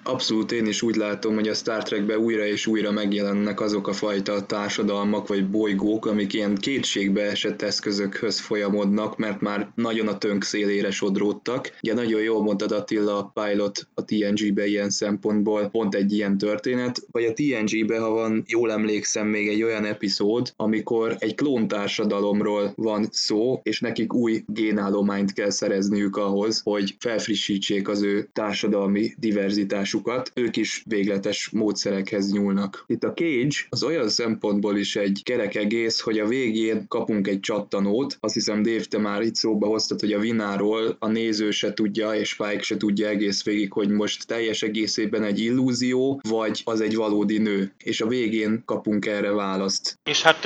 [0.04, 3.94] Abszolút én is úgy látom, hogy a Star Trekben újra és újra megjelennek azok a
[3.94, 10.44] fajta társadalmak vagy bolygók, amik ilyen kétségbe esett eszközökhöz folyamodnak, mert már nagyon a tönk
[10.44, 11.78] szélére sodródtak.
[11.84, 17.08] Ugye nagyon jól mondtad Attila a pilot a TNG-be ilyen szempontból, pont egy ilyen történet,
[17.12, 23.08] vagy a TNG-be, ha van, jól emlékszem, még egy olyan epizód, amikor egy klóntársadalomról van
[23.12, 30.32] szó, és nekik új génállományt kell szerezniük ahhoz, hogy felfrissítsék az ő társadalmi diverzitás tudásukat,
[30.36, 32.84] ők is végletes módszerekhez nyúlnak.
[32.88, 37.40] Itt a Cage az olyan szempontból is egy kerek egész, hogy a végén kapunk egy
[37.40, 41.74] csattanót, azt hiszem Dave, te már itt szóba hoztad, hogy a Vináról a néző se
[41.74, 46.82] tudja, és Spike se tudja egész végig, hogy most teljes egészében egy illúzió, vagy az
[46.82, 47.74] egy valódi nő.
[47.84, 50.00] És a végén kapunk erre választ.
[50.04, 50.42] És hát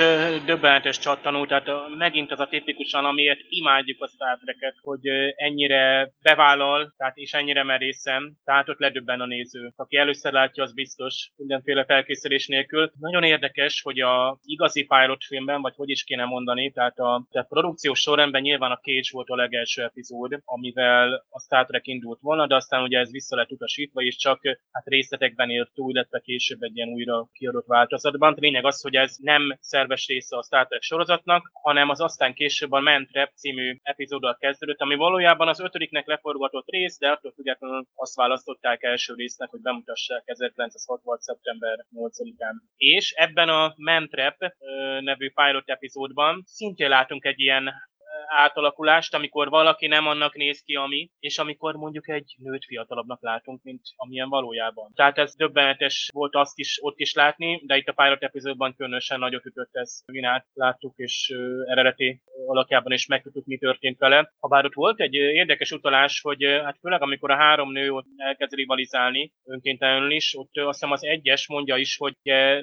[0.46, 1.66] döbbenetes csattanó, tehát
[1.98, 4.38] megint az a tipikusan, amiért imádjuk a Star
[4.82, 9.35] hogy ennyire bevállal, tehát és ennyire merészen, tehát ott ledöbben a néző.
[9.76, 12.92] Aki először látja, az biztos, mindenféle felkészülés nélkül.
[12.98, 17.48] Nagyon érdekes, hogy a igazi pilot filmben, vagy hogy is kéne mondani, tehát a, tehát
[17.48, 22.46] produkciós sorrendben nyilván a Cage volt a legelső epizód, amivel a Star Trek indult volna,
[22.46, 24.40] de aztán ugye ez vissza lett utasítva, és csak
[24.72, 28.34] hát részletekben ért túl, illetve később egy ilyen újra kiadott változatban.
[28.38, 32.72] Lényeg az, hogy ez nem szerves része a Star Trek sorozatnak, hanem az aztán később
[32.72, 38.16] a Mentrep című epizóddal kezdődött, ami valójában az ötödiknek leforgatott rész, de attól függetlenül azt
[38.16, 41.20] választották első résznek, hogy bemutassák 1966.
[41.20, 42.54] szeptember 8-án.
[42.76, 44.36] És ebben a Mentrep
[45.00, 47.74] nevű pilot epizódban szintén látunk egy ilyen
[48.26, 53.62] átalakulást, amikor valaki nem annak néz ki, ami, és amikor mondjuk egy nőt fiatalabbnak látunk,
[53.62, 54.92] mint amilyen valójában.
[54.94, 59.18] Tehát ez döbbenetes volt azt is ott is látni, de itt a Pilot epizódban különösen
[59.18, 61.32] nagyot ütött ez Vinát láttuk, és
[61.66, 64.32] eredeti alakjában is megtudtuk, mi történt vele.
[64.40, 68.54] Habár ott volt egy érdekes utalás, hogy hát főleg amikor a három nő ott elkezd
[68.54, 72.14] rivalizálni önkéntelenül is, ott azt hiszem az egyes mondja is, hogy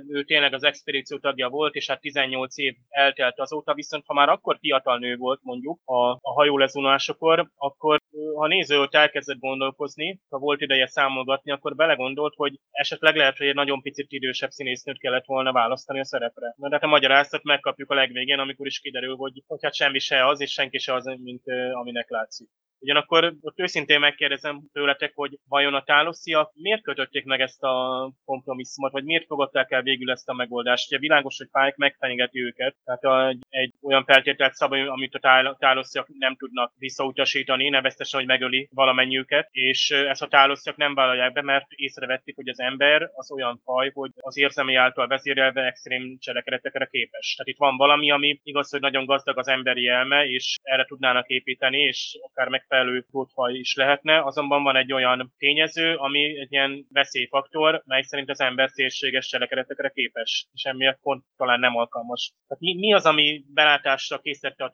[0.09, 4.30] ő tényleg az expedíció tagja volt, és hát 18 év eltelt azóta, viszont ha már
[4.30, 7.99] akkor fiatal nő volt, mondjuk a, a hajó lezunásokor, akkor
[8.35, 13.47] ha néző ott elkezdett gondolkozni, ha volt ideje számolgatni, akkor belegondolt, hogy esetleg lehet, hogy
[13.47, 16.53] egy nagyon picit idősebb színésznőt kellett volna választani a szerepre.
[16.57, 19.99] Na, de hát a magyarázat megkapjuk a legvégén, amikor is kiderül, hogy, hogy hát semmi
[19.99, 21.43] se az, és senki se az, mint
[21.73, 22.49] aminek látszik.
[22.83, 28.91] Ugyanakkor ott őszintén megkérdezem tőletek, hogy vajon a tálosziak miért kötötték meg ezt a kompromisszumot,
[28.91, 30.91] vagy miért fogadták el végül ezt a megoldást?
[30.91, 35.19] Ugye világos, hogy Pike megfenyegeti őket, tehát egy olyan feltételt szabály, amit a
[35.59, 41.41] tálosziak nem tudnak visszautasítani, neveztesen, hogy megöli valamennyiüket, és ezt a tálosziak nem vállalják be,
[41.41, 46.86] mert észrevették, hogy az ember az olyan faj, hogy az érzelmi által vezérelve extrém cselekedetekre
[46.86, 47.34] képes.
[47.36, 51.27] Tehát itt van valami, ami igaz, hogy nagyon gazdag az emberi elme, és erre tudnának
[51.27, 56.51] építeni, és akár meg megfelelő prótfaj is lehetne, azonban van egy olyan tényező, ami egy
[56.51, 62.34] ilyen veszélyfaktor, mely szerint az ember szélséges cselekedetekre képes, és emiatt pont talán nem alkalmas.
[62.47, 64.69] Tehát mi, mi az, ami belátásra készítette a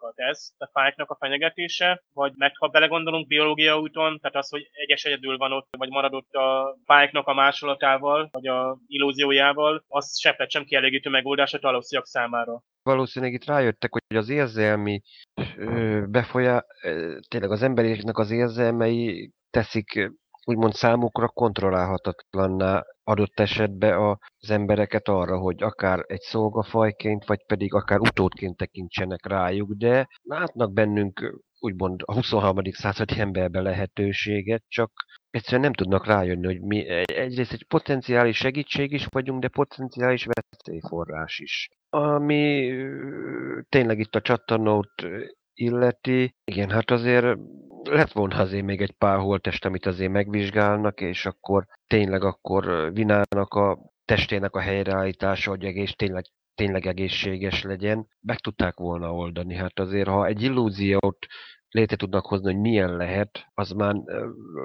[0.00, 0.18] talosziakat?
[0.18, 5.04] Ez a fájknak a fenyegetése, vagy meg ha belegondolunk biológia úton, tehát az, hogy egyes
[5.04, 10.64] egyedül van ott, vagy maradott a fájknak a másolatával, vagy a illúziójával, az seppet sem
[10.64, 15.02] kielégítő megoldás a talosziak számára valószínűleg itt rájöttek, hogy az érzelmi
[16.06, 16.64] befolyá,
[17.28, 20.10] tényleg az embereknek az érzelmei teszik
[20.44, 28.00] úgymond számukra kontrollálhatatlanná adott esetben az embereket arra, hogy akár egy szolgafajként, vagy pedig akár
[28.00, 32.56] utódként tekintsenek rájuk, de látnak bennünk úgymond a 23.
[32.70, 34.92] századi emberben lehetőséget, csak
[35.30, 41.38] egyszerűen nem tudnak rájönni, hogy mi egyrészt egy potenciális segítség is vagyunk, de potenciális veszélyforrás
[41.38, 41.68] is.
[41.88, 42.72] Ami
[43.68, 44.92] tényleg itt a csattanót
[45.54, 47.36] illeti, igen, hát azért
[47.82, 53.54] lett volna azért még egy pár holtest, amit azért megvizsgálnak, és akkor tényleg akkor Vinának
[53.54, 56.24] a testének a helyreállítása, hogy egész tényleg
[56.54, 59.54] tényleg egészséges legyen, meg tudták volna oldani.
[59.54, 61.26] Hát azért, ha egy illúziót
[61.68, 63.94] létre tudnak hozni, hogy milyen lehet, az már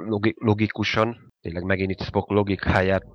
[0.06, 3.06] logi- logikusan, tényleg megint itt Spock logikáját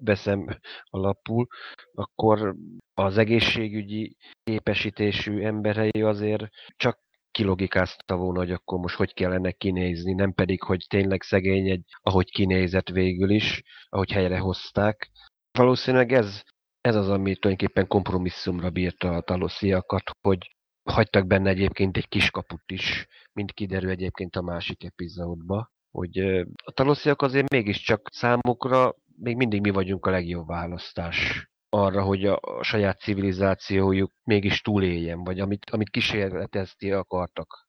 [0.00, 0.46] veszem
[0.84, 1.46] alapul,
[1.94, 2.54] akkor
[2.94, 7.03] az egészségügyi képesítésű emberei azért csak
[7.34, 12.30] kilogikázta volna, hogy akkor most hogy kellene kinézni, nem pedig, hogy tényleg szegény egy, ahogy
[12.30, 15.10] kinézett végül is, ahogy helyre hozták.
[15.58, 16.42] Valószínűleg ez,
[16.80, 20.56] ez az, ami tulajdonképpen kompromisszumra bírta a talosziakat, hogy
[20.90, 26.18] hagytak benne egyébként egy kis kaput is, mint kiderül egyébként a másik epizódba, hogy
[26.64, 32.40] a talosziak azért mégiscsak számukra még mindig mi vagyunk a legjobb választás arra, hogy a,
[32.62, 37.63] saját civilizációjuk mégis túléljen, vagy amit, amit kísérletezni akartak.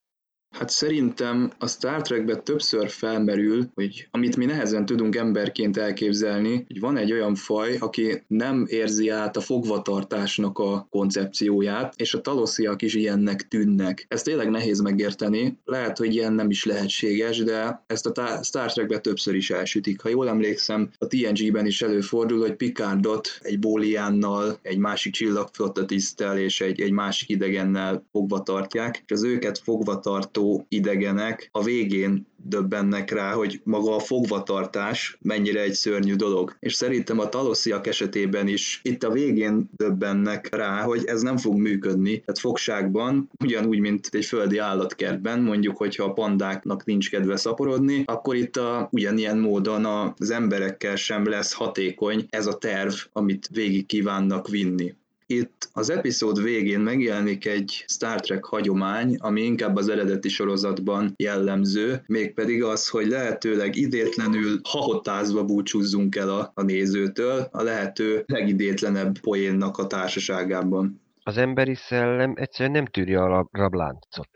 [0.58, 6.80] Hát szerintem a Star Trekben többször felmerül, hogy amit mi nehezen tudunk emberként elképzelni, hogy
[6.80, 12.82] van egy olyan faj, aki nem érzi át a fogvatartásnak a koncepcióját, és a talosziak
[12.82, 14.06] is ilyennek tűnnek.
[14.08, 19.02] Ez tényleg nehéz megérteni, lehet, hogy ilyen nem is lehetséges, de ezt a Star Trekben
[19.02, 20.02] többször is elsütik.
[20.02, 26.38] Ha jól emlékszem, a TNG-ben is előfordul, hogy Picardot egy bóliánnal, egy másik csillagflotta tisztel
[26.38, 32.28] és egy, egy másik idegennel fogva tartják, és az őket fogva tartó idegenek a végén
[32.48, 36.56] döbbennek rá, hogy maga a fogvatartás mennyire egy szörnyű dolog.
[36.60, 41.56] És szerintem a talosziak esetében is itt a végén döbbennek rá, hogy ez nem fog
[41.56, 42.20] működni.
[42.20, 48.36] Tehát fogságban, ugyanúgy, mint egy földi állatkertben, mondjuk, hogyha a pandáknak nincs kedve szaporodni, akkor
[48.36, 54.48] itt a, ugyanilyen módon az emberekkel sem lesz hatékony ez a terv, amit végig kívánnak
[54.48, 54.94] vinni.
[55.28, 62.04] Itt az epizód végén megjelenik egy Star Trek hagyomány, ami inkább az eredeti sorozatban jellemző,
[62.08, 69.78] mégpedig az, hogy lehetőleg idétlenül hahotázva búcsúzzunk el a, a nézőtől, a lehető legidétlenebb poénnak
[69.78, 71.02] a társaságában.
[71.24, 74.30] Az emberi szellem egyszerűen nem tűrje a rabláncot.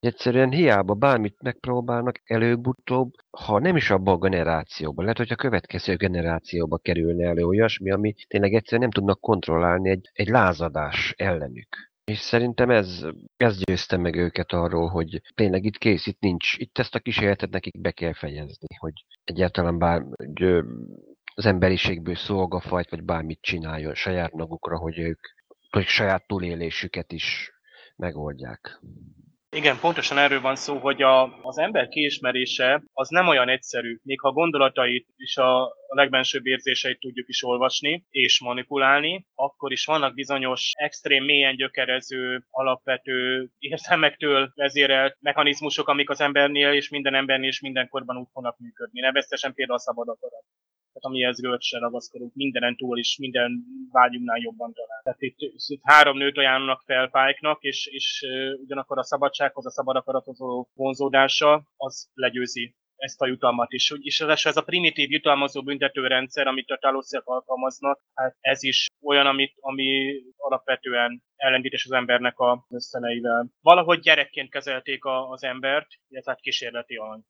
[0.00, 5.96] Egyszerűen hiába bármit megpróbálnak előbb-utóbb, ha nem is abban a generációban, lehet, hogy a következő
[5.96, 11.90] generációba kerülne elő olyasmi, ami tényleg egyszerűen nem tudnak kontrollálni egy, egy lázadás ellenük.
[12.04, 16.78] És szerintem ez, ez győzte meg őket arról, hogy tényleg itt kész, itt nincs, itt
[16.78, 20.64] ezt a kísérletet nekik be kell fejezni, hogy egyáltalán bár hogy
[21.34, 25.20] az emberiségből szolgafajt, vagy bármit csináljon saját magukra, hogy ők
[25.70, 27.52] hogy saját túlélésüket is
[27.96, 28.80] megoldják.
[29.56, 33.98] Igen, pontosan erről van szó, hogy a, az ember kiismerése az nem olyan egyszerű.
[34.02, 40.14] Még ha gondolatait és a, legbensőbb érzéseit tudjuk is olvasni és manipulálni, akkor is vannak
[40.14, 47.60] bizonyos extrém, mélyen gyökerező, alapvető érzelmektől vezérelt mechanizmusok, amik az embernél és minden embernél és
[47.60, 49.00] mindenkorban úgy fognak működni.
[49.00, 50.44] Neveztesen például a szabad akarat
[50.92, 55.00] tehát amihez rölcsre ragaszkodunk, mindenen túl is, minden vágyunknál jobban talán.
[55.02, 55.36] Tehát itt,
[55.66, 58.26] itt három nőt ajánlanak fel Pike-nak, és, és
[58.62, 60.38] ugyanakkor a szabadsághoz, a szabad akarathoz
[60.74, 63.92] vonzódása, az legyőzi ezt a jutalmat is.
[64.00, 69.54] És ez a primitív jutalmazó büntetőrendszer, amit a talosziak alkalmaznak, hát ez is olyan, amit,
[69.60, 73.50] ami alapvetően ellendítés az embernek a összeneivel.
[73.60, 77.20] Valahogy gyerekként kezelték a, az embert, illetve hát kísérleti alany.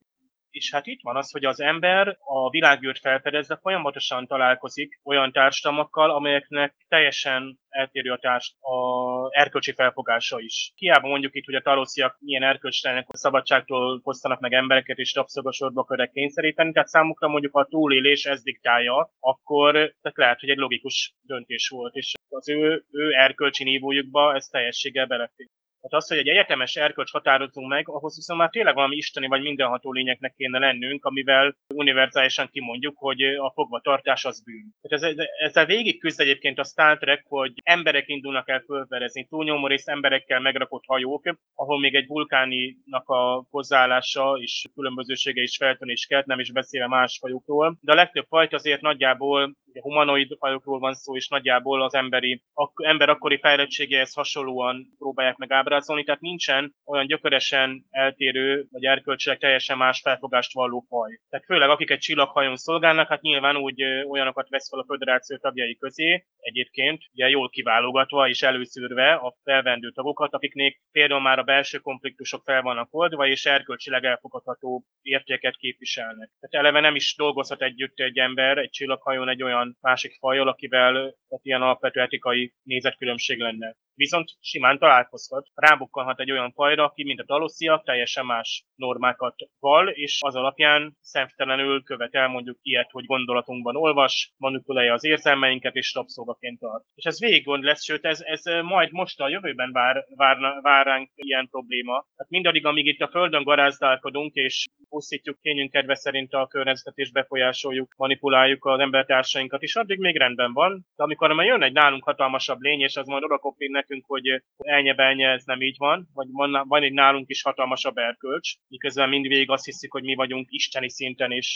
[0.51, 6.11] És hát itt van az, hogy az ember a világűrt felfedezve folyamatosan találkozik olyan társadalmakkal,
[6.11, 10.72] amelyeknek teljesen eltérő a, társ, a erkölcsi felfogása is.
[10.74, 15.80] Hiába mondjuk itt, hogy a talosziak milyen erkölcstelenek, hogy szabadságtól hoztanak meg embereket és rabszolgasorba
[15.80, 21.14] akarják kényszeríteni, tehát számukra mondjuk a túlélés ez diktálja, akkor tehát lehet, hogy egy logikus
[21.22, 25.48] döntés volt, és az ő, ő erkölcsi nívójukba ez teljességgel belefér.
[25.81, 29.43] Tehát az, hogy egy egyetemes erkölcs határozunk meg, ahhoz viszont már tényleg valami isteni vagy
[29.43, 34.74] mindenható lényeknek kéne lennünk, amivel univerzálisan kimondjuk, hogy a fogvatartás az bűn.
[34.81, 39.66] Tehát ez, ezzel végig küzd egyébként a Star Trek, hogy emberek indulnak el fölverezni, túlnyomó
[39.66, 46.26] rész emberekkel megrakott hajók, ahol még egy vulkáninak a hozzáállása és különbözősége is feltűnés kelt,
[46.26, 47.78] nem is beszélve más fajokról.
[47.81, 52.85] De a legtöbb fajt azért nagyjából humanoid fajokról van szó, és nagyjából az emberi, ak-
[52.85, 59.77] ember akkori fejlettségéhez hasonlóan próbálják meg ábrázolni, tehát nincsen olyan gyökeresen eltérő, vagy erkölcsileg teljesen
[59.77, 61.21] más felfogást valló faj.
[61.29, 65.77] Tehát főleg akik egy csillaghajón szolgálnak, hát nyilván úgy olyanokat vesz fel a föderáció tagjai
[65.77, 71.79] közé, egyébként ugye jól kiválogatva és előszűrve a felvendő tagokat, akiknek például már a belső
[71.79, 76.31] konfliktusok fel vannak oldva, és erkölcsileg elfogadható értéket képviselnek.
[76.41, 80.93] Tehát eleve nem is dolgozhat együtt egy ember egy csillaghajón egy olyan másik fajjal, akivel
[80.93, 85.47] tehát ilyen alapvető etikai nézetkülönbség lenne viszont simán találkozhat.
[85.61, 90.97] Rábukkanhat egy olyan fajra, aki, mint a talosszia, teljesen más normákat val, és az alapján
[91.01, 96.85] szemtelenül követel mondjuk ilyet, hogy gondolatunkban olvas, manipulálja az érzelmeinket, és rabszolgaként tart.
[96.95, 100.87] És ez végig gond lesz, sőt, ez, ez majd most a jövőben vár, vár, vár
[100.87, 101.93] ránk ilyen probléma.
[101.93, 107.12] Tehát mindaddig, amíg itt a Földön garázdálkodunk, és pusztítjuk kényünk kedve szerint a környezetet, és
[107.12, 110.87] befolyásoljuk, manipuláljuk az embertársainkat, és addig még rendben van.
[110.97, 115.28] De amikor már jön egy nálunk hatalmasabb lény, és az majd oda nekünk, hogy elnyebelnye
[115.28, 119.64] ez nem így van, vagy van, van egy nálunk is hatalmasabb erkölcs, miközben mindvégig azt
[119.64, 121.55] hiszik, hogy mi vagyunk isteni szinten és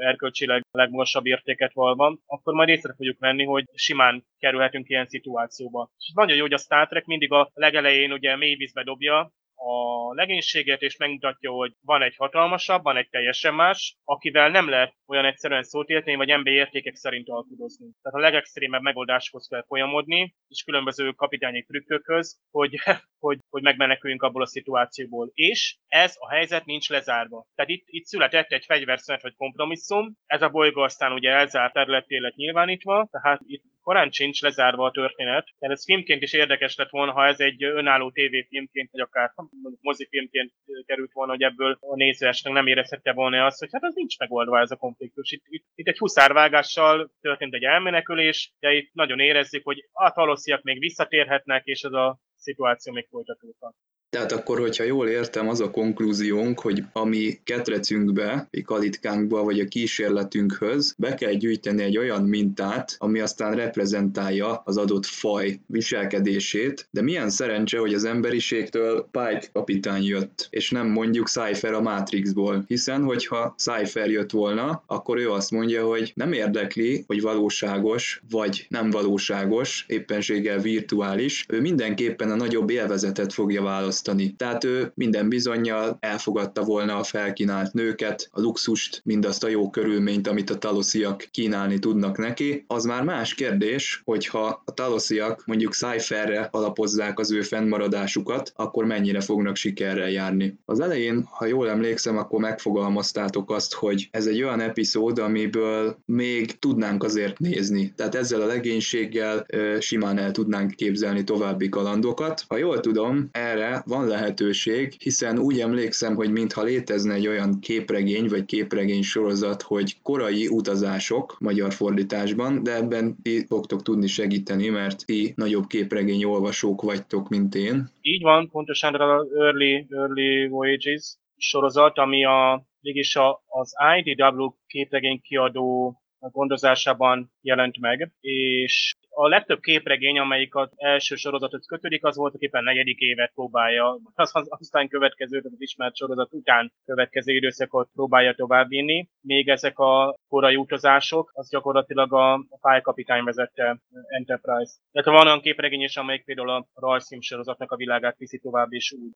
[0.00, 5.90] erkölcsileg legmagasabb értéket valva, akkor majd észre fogjuk venni, hogy simán kerülhetünk ilyen szituációba.
[5.98, 10.14] És nagyon jó, hogy a Star Trek mindig a legelején ugye mély vízbe dobja, a
[10.14, 15.24] legénységet, és megmutatja, hogy van egy hatalmasabb, van egy teljesen más, akivel nem lehet olyan
[15.24, 17.86] egyszerűen szót érteni, vagy emberi értékek szerint alkudozni.
[18.02, 22.74] Tehát a legextrémebb megoldáshoz kell folyamodni, és különböző kapitányi trükkökhöz, hogy,
[23.24, 25.30] hogy, hogy megmeneküljünk abból a szituációból.
[25.34, 27.46] És ez a helyzet nincs lezárva.
[27.54, 32.18] Tehát itt, itt született egy fegyverszünet vagy kompromisszum, ez a bolygó aztán ugye elzárt területé
[32.18, 35.46] lett nyilvánítva, tehát itt korán sincs lezárva a történet.
[35.58, 39.32] Tehát ez filmként is érdekes lett volna, ha ez egy önálló tévéfilmként, vagy akár
[39.80, 40.52] mozifilmként
[40.86, 44.60] került volna, hogy ebből a nézőesnek nem érezhette volna azt, hogy hát az nincs megoldva
[44.60, 45.30] ez a konfliktus.
[45.30, 50.62] Itt, itt, itt egy huszárvágással történt egy elmenekülés, de itt nagyon érezzük, hogy a talosziak
[50.62, 53.74] még visszatérhetnek, és ez a szituáció még folytatódhat.
[54.14, 59.60] Tehát akkor, hogyha jól értem, az a konklúziónk, hogy a mi ketrecünkbe, a kalitkánkba, vagy
[59.60, 66.88] a kísérletünkhöz be kell gyűjteni egy olyan mintát, ami aztán reprezentálja az adott faj viselkedését,
[66.90, 72.64] de milyen szerencse, hogy az emberiségtől Pike kapitány jött, és nem mondjuk Cypher a Matrixból,
[72.66, 78.66] hiszen hogyha Cypher jött volna, akkor ő azt mondja, hogy nem érdekli, hogy valóságos vagy
[78.68, 84.34] nem valóságos, éppenséggel virtuális, ő mindenképpen a nagyobb élvezetet fogja választani választani.
[84.36, 90.28] Tehát ő minden bizonyal elfogadta volna a felkínált nőket, a luxust, mindazt a jó körülményt,
[90.28, 92.64] amit a talosziak kínálni tudnak neki.
[92.66, 99.20] Az már más kérdés, hogyha a talosziak mondjuk Cypherre alapozzák az ő fennmaradásukat, akkor mennyire
[99.20, 100.58] fognak sikerrel járni.
[100.64, 106.58] Az elején, ha jól emlékszem, akkor megfogalmaztátok azt, hogy ez egy olyan epizód, amiből még
[106.58, 107.92] tudnánk azért nézni.
[107.96, 109.46] Tehát ezzel a legénységgel
[109.78, 112.44] simán el tudnánk képzelni további kalandokat.
[112.48, 118.28] Ha jól tudom, erre van lehetőség, hiszen úgy emlékszem, hogy mintha létezne egy olyan képregény
[118.28, 125.06] vagy képregény sorozat, hogy korai utazások magyar fordításban, de ebben ti fogtok tudni segíteni, mert
[125.06, 127.88] ti nagyobb képregény olvasók vagytok, mint én.
[128.00, 135.20] Így van, pontosan az Early, Early Voyages sorozat, ami a, mégis a, az IDW képregény
[135.20, 135.98] kiadó
[136.30, 142.64] gondozásában jelent meg, és a legtöbb képregény, amelyik az első sorozatot kötődik, az volt éppen
[142.64, 149.08] negyedik évet próbálja, az, az, aztán következő, az ismert sorozat után következő időszakot próbálja továbbvinni.
[149.20, 153.78] Még ezek a korai utazások, az gyakorlatilag a pályakapitány vezette
[154.08, 154.72] Enterprise.
[154.92, 158.92] Tehát van olyan képregény is, amelyik például a rajzfilm sorozatnak a világát viszi tovább, és
[158.92, 159.12] úgy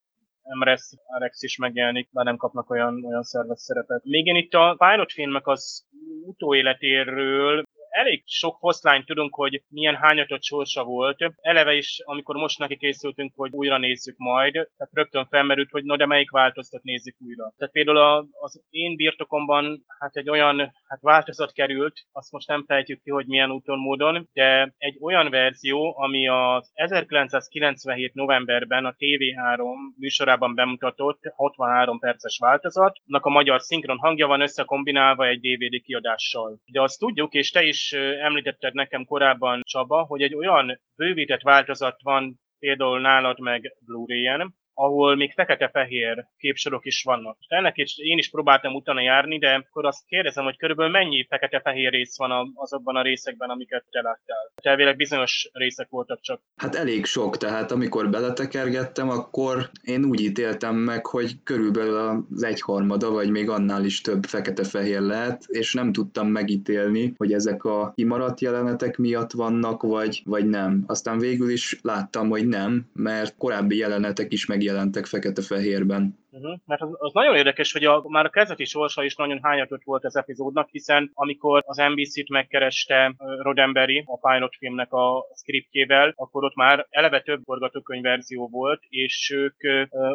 [0.49, 4.05] Emresz, Alex is megjelenik, már nem kapnak olyan, olyan szerves szerepet.
[4.05, 5.87] Még én itt a pilot filmek az
[6.27, 11.19] utóéletéről elég sok hoszlány tudunk, hogy milyen hányatott sorsa volt.
[11.41, 15.97] Eleve is, amikor most neki készültünk, hogy újra nézzük majd, tehát rögtön felmerült, hogy no
[15.97, 17.53] de melyik változtat nézzük újra.
[17.57, 23.03] Tehát például az én birtokomban hát egy olyan hát változat került, azt most nem fejtjük
[23.03, 29.63] ki, hogy milyen úton módon, de egy olyan verzió, ami az 1997 novemberben a TV3
[29.99, 36.61] műsorában bemutatott 63 perces változat, annak a magyar szinkron hangja van összekombinálva egy DVD kiadással.
[36.67, 37.78] De azt tudjuk, és te is
[38.21, 45.17] említetted nekem korábban, Csaba, hogy egy olyan bővített változat van például nálad meg Blu-ray-en, ahol
[45.17, 47.37] még fekete-fehér képsorok is vannak.
[47.49, 51.91] Ennek is én is próbáltam utána járni, de akkor azt kérdezem, hogy körülbelül mennyi fekete-fehér
[51.91, 54.53] rész van azokban a részekben, amiket te láttál.
[54.63, 56.41] Elvileg bizonyos részek voltak csak.
[56.57, 63.11] Hát elég sok, tehát amikor beletekergettem, akkor én úgy ítéltem meg, hogy körülbelül az egyharmada,
[63.11, 68.41] vagy még annál is több fekete-fehér lehet, és nem tudtam megítélni, hogy ezek a kimaradt
[68.41, 70.85] jelenetek miatt vannak, vagy, vagy nem.
[70.87, 76.19] Aztán végül is láttam, hogy nem, mert korábbi jelenetek is meg megjelentek fekete-fehérben.
[76.39, 76.59] Uh-huh.
[76.67, 80.05] Mert az, az nagyon érdekes, hogy a, már a kezdeti sorsa is nagyon hányatott volt
[80.05, 86.55] az epizódnak, hiszen amikor az NBC-t megkereste Roddenberry a pilot filmnek a scriptjével, akkor ott
[86.55, 89.57] már eleve több forgatókönyvverzió volt, és ők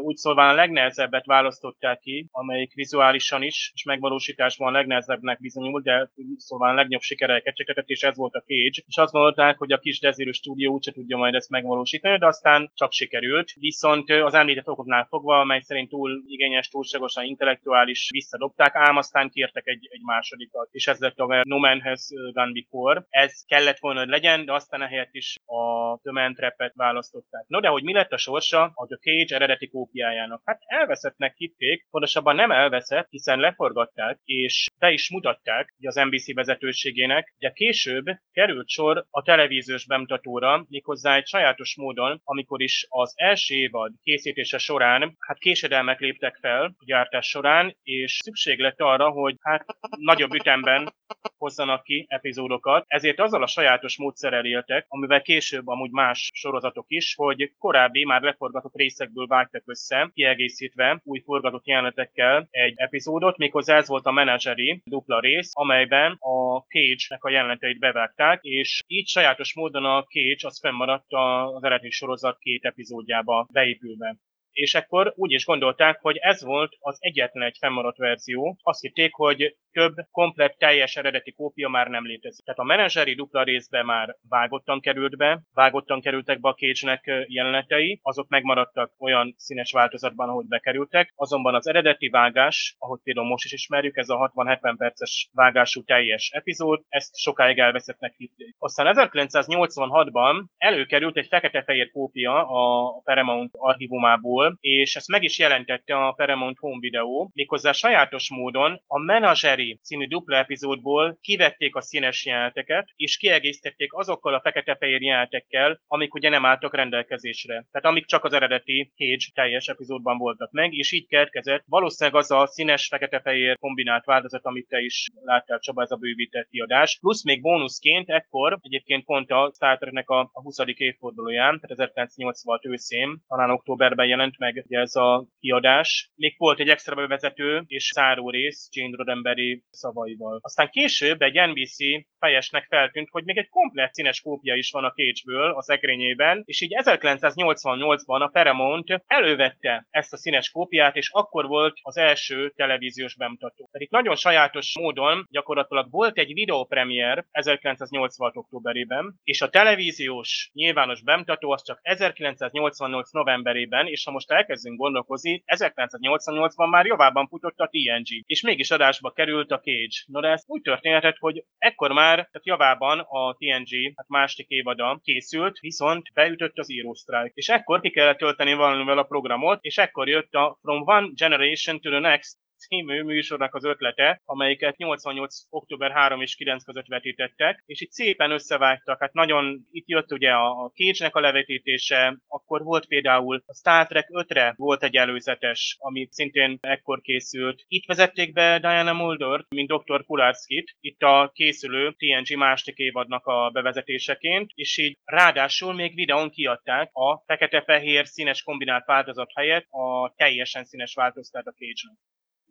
[0.02, 6.12] úgy szólván a legnehezebbet választották ki, amelyik vizuálisan is, és megvalósításban a legnehezebbnek bizonyult, de
[6.38, 8.84] szólván a legnagyobb sikereket cseketett, és ez volt a Cage.
[8.88, 12.72] És azt gondolták, hogy a kis dezírő stúdió úgyse tudja majd ezt megvalósítani, de aztán
[12.74, 13.52] csak sikerült.
[13.60, 19.68] Viszont az említett okoknál fogva, mely szerint túl igényes, túlságosan intellektuális visszadobták, ám aztán kértek
[19.68, 23.06] egy, egy másodikat, és ez lett a No Man Has Gone Before.
[23.10, 26.36] Ez kellett volna, hogy legyen, de aztán ehelyett is a The Man
[26.74, 27.46] választották.
[27.48, 30.42] No, de hogy mi lett a sorsa a The Cage eredeti kópiájának?
[30.46, 37.36] Hát elveszettnek hitték, pontosabban nem elveszett, hiszen leforgatták, és be is mutatták az NBC vezetőségének,
[37.38, 43.56] de később került sor a televíziós bemutatóra, méghozzá egy sajátos módon, amikor is az első
[43.56, 49.36] évad készítése során, hát késedelmek léptek fel a gyártás során, és szükség lett arra, hogy
[49.42, 50.94] hát nagyobb ütemben
[51.38, 57.16] hozzanak ki epizódokat, ezért azzal a sajátos módszerrel éltek, amivel később amúgy más sorozatok is,
[57.16, 63.88] hogy korábbi már leforgatott részekből vágtak össze, kiegészítve új forgatott jelenetekkel egy epizódot, méghozzá ez
[63.88, 69.86] volt a menedzseri dupla rész, amelyben a Cage-nek a jeleneteit bevágták, és így sajátos módon
[69.86, 74.16] a Cage az fennmaradt az eredeti sorozat két epizódjába beépülve
[74.54, 78.58] és akkor úgy is gondolták, hogy ez volt az egyetlen egy fennmaradt verzió.
[78.62, 82.46] Azt hitték, hogy több komplett teljes eredeti kópia már nem létezik.
[82.46, 88.00] Tehát a menedzseri dupla részbe már vágottan került be, vágottan kerültek be a cage jelenetei,
[88.02, 93.52] azok megmaradtak olyan színes változatban, ahogy bekerültek, azonban az eredeti vágás, ahogy például most is
[93.52, 98.56] ismerjük, ez a 60-70 perces vágású teljes epizód, ezt sokáig elveszettnek hitték.
[98.60, 106.12] Aztán 1986-ban előkerült egy fekete-fehér kópia a Paramount archívumából, és ezt meg is jelentette a
[106.12, 112.26] Paramount Home Video, méghozzá sajátos módon a menedzseri Harry című dupla epizódból kivették a színes
[112.26, 117.54] jeleneteket, és kiegészítették azokkal a fekete-fehér jelenetekkel, amik ugye nem álltak rendelkezésre.
[117.54, 122.32] Tehát amik csak az eredeti Cage teljes epizódban voltak meg, és így keletkezett valószínűleg az
[122.32, 126.98] a színes fekete-fehér kombinált változat, amit te is láttál, Csaba, ez a bővített kiadás.
[127.00, 130.58] Plusz még bónuszként ekkor, egyébként pont a Star Treknek a, a 20.
[130.78, 136.12] évfordulóján, tehát 1986 őszén, talán októberben jelent meg ugye ez a kiadás.
[136.16, 140.40] Még volt egy extra bevezető és záró rész Jane Roddenberry szavaival.
[140.42, 141.78] Aztán később egy NBC
[142.20, 146.62] fejesnek feltűnt, hogy még egy komplett színes kópia is van a Cage-ből a szekrényében, és
[146.62, 153.16] így 1988-ban a Paramount elővette ezt a színes kópiát, és akkor volt az első televíziós
[153.16, 153.70] bemutató.
[153.72, 158.38] Tehát itt nagyon sajátos módon gyakorlatilag volt egy videópremier 1986.
[158.38, 165.44] októberében, és a televíziós nyilvános bemutató az csak 1988 novemberében, és ha most elkezdünk gondolkozni,
[165.46, 169.98] 1988-ban már javában futott a TNG, és mégis adásba került a Cage.
[170.06, 175.00] No de ez úgy történhetett, hogy ekkor már, tehát javában a TNG, hát második évada
[175.04, 177.32] készült, viszont beütött az Zero Strike.
[177.34, 181.80] És ekkor ki kellett tölteni valamivel a programot, és ekkor jött a From One Generation
[181.80, 185.36] to the Next című műsornak az ötlete, amelyiket 88.
[185.50, 190.32] október 3 és 9 között vetítettek, és itt szépen összevágtak, hát nagyon, itt jött ugye
[190.32, 195.78] a, a Cage-nek a levetítése, akkor volt például a Star Trek 5-re volt egy előzetes,
[195.80, 197.64] ami szintén ekkor készült.
[197.68, 200.06] Itt vezették be Diana Mulder, mint Dr.
[200.06, 206.90] Kularskit, itt a készülő TNG második évadnak a bevezetéseként, és így ráadásul még videón kiadták
[206.94, 211.98] a fekete-fehér színes kombinált változat helyett a teljesen színes változatát a Cage-nek.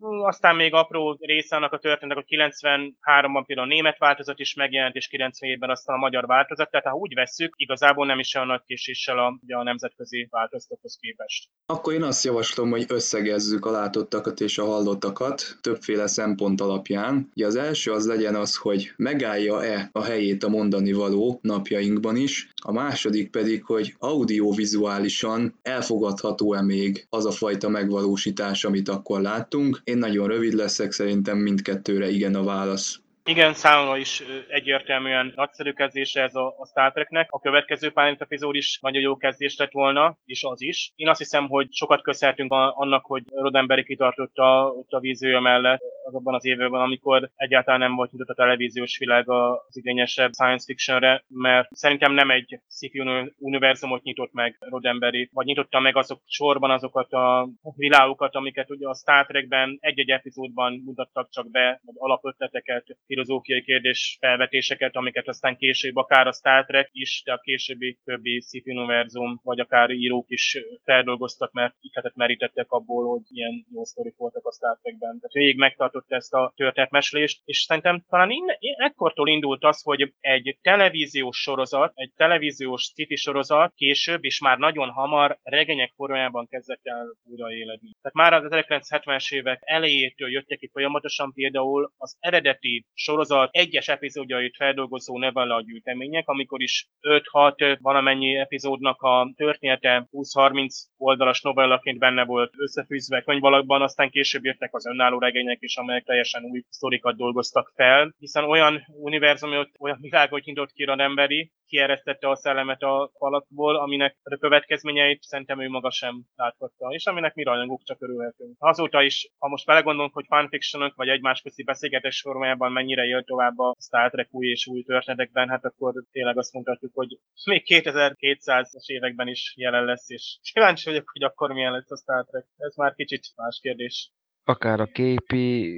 [0.03, 4.95] Aztán még apró része annak a történetnek, hogy 93-ban például a német változat is megjelent,
[4.95, 8.63] és 97-ben aztán a magyar változat, tehát ha úgy vesszük, igazából nem is olyan nagy
[8.67, 11.49] késéssel a, a nemzetközi változatokhoz képest.
[11.67, 17.31] Akkor én azt javaslom, hogy összegezzük a látottakat és a hallottakat többféle szempont alapján.
[17.35, 22.49] Ugye az első az legyen az, hogy megállja-e a helyét a mondani való napjainkban is,
[22.63, 29.81] a második pedig, hogy audiovizuálisan elfogadható-e még az a fajta megvalósítás, amit akkor láttunk.
[29.93, 33.02] Én nagyon rövid leszek, szerintem mindkettőre igen a válasz.
[33.25, 37.27] Igen, számomra is egyértelműen nagyszerű kezdése ez a, a Star Treknek.
[37.31, 40.93] A következő pár epizód is nagyon jó kezdés lett volna, és az is.
[40.97, 46.35] Én azt hiszem, hogy sokat köszönhetünk annak, hogy Roddenberry kitartotta ott a vízője mellett azokban
[46.35, 51.69] az években, amikor egyáltalán nem volt nyitott a televíziós világ az igényesebb science fictionre, mert
[51.71, 53.03] szerintem nem egy sci
[53.39, 58.95] univerzumot nyitott meg Roddenberry, vagy nyitotta meg azok sorban azokat a világokat, amiket ugye a
[58.95, 65.97] Star Trekben egy-egy epizódban mutattak csak be, vagy alapötleteket, filozófiai kérdés felvetéseket, amiket aztán később
[65.97, 70.59] akár a Star Trek is, de a későbbi többi sci univerzum, vagy akár írók is
[70.85, 75.19] feldolgoztak, mert ikletet merítettek abból, hogy ilyen jó sztorik voltak a Star Trekben.
[75.19, 80.59] Tehát végig megtartott ezt a történetmeslést, és szerintem talán innen, ekkortól indult az, hogy egy
[80.63, 87.17] televíziós sorozat, egy televíziós sci sorozat később, és már nagyon hamar regények formájában kezdett el
[87.25, 87.91] újraéledni.
[88.03, 94.57] Tehát már az 1970-es évek elejétől jöttek ki folyamatosan például az eredeti sorozat egyes epizódjait
[94.57, 102.53] feldolgozó novella gyűjtemények, amikor is 5-6 valamennyi epizódnak a története 20-30 oldalas novellaként benne volt
[102.57, 108.15] összefűzve könyvalakban, aztán később jöttek az önálló regények is, amelyek teljesen új sztorikat dolgoztak fel,
[108.19, 114.17] hiszen olyan univerzumot, olyan világot nyitott ki a emberi, kieresztette a szellemet a falakból, aminek
[114.23, 118.57] a következményeit szerintem ő maga sem láthatta, és aminek mi rajongók csak örülhetünk.
[118.59, 123.59] Azóta is, ha most belegondolunk, hogy fanfictionok vagy egymás közti beszélgetés formájában mennyire él tovább
[123.59, 128.87] a Star Trek új és új történetekben, hát akkor tényleg azt mondhatjuk, hogy még 2200-as
[128.87, 132.47] években is jelen lesz, és kíváncsi vagyok, hogy akkor milyen lesz a Star Trek.
[132.57, 134.11] Ez már kicsit más kérdés.
[134.45, 135.73] Akár a képi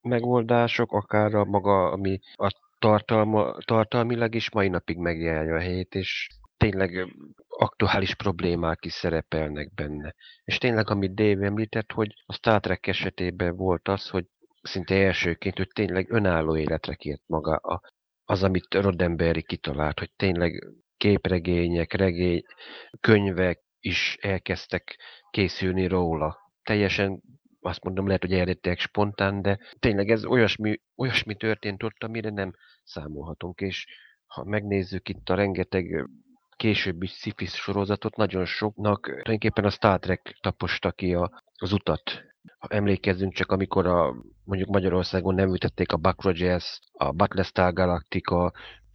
[0.00, 6.28] megoldások, akár a maga, ami a tartalma, tartalmilag is mai napig megjárja a helyét, és
[6.56, 7.14] tényleg
[7.48, 10.14] aktuális problémák is szerepelnek benne.
[10.44, 14.24] És tényleg, amit Dave említett, hogy a Star Trek esetében volt az, hogy
[14.62, 17.80] szinte elsőként, hogy tényleg önálló életre kért maga a,
[18.24, 20.66] az, amit Roddenberry kitalált, hogy tényleg
[20.96, 22.42] képregények, regény,
[23.00, 24.98] könyvek is elkezdtek
[25.30, 26.52] készülni róla.
[26.62, 27.22] Teljesen
[27.60, 32.52] azt mondom, lehet, hogy eredetileg spontán, de tényleg ez olyasmi, olyasmi történt ott, amire nem
[32.84, 33.86] számolhatunk, és
[34.26, 36.08] ha megnézzük itt a rengeteg
[36.56, 42.22] későbbi sci sorozatot, nagyon soknak tulajdonképpen a Star Trek taposta ki a, az utat.
[42.58, 44.14] Emlékezzünk csak, amikor a,
[44.44, 48.52] mondjuk Magyarországon nem ütették a Buck Rogers, a Battlestar Galactica,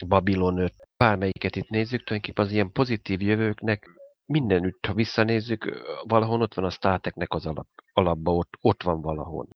[0.07, 3.89] Babylon 5, bármelyiket itt nézzük, tulajdonképpen az ilyen pozitív jövőknek
[4.25, 9.01] mindenütt, ha visszanézzük, valahol ott van a Star Treknek az alap, alapba, ott, ott van
[9.01, 9.47] valahol.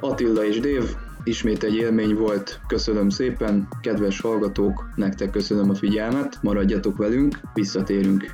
[0.00, 6.38] Attila és Dév, ismét egy élmény volt, köszönöm szépen, kedves hallgatók, nektek köszönöm a figyelmet,
[6.42, 8.24] maradjatok velünk, visszatérünk.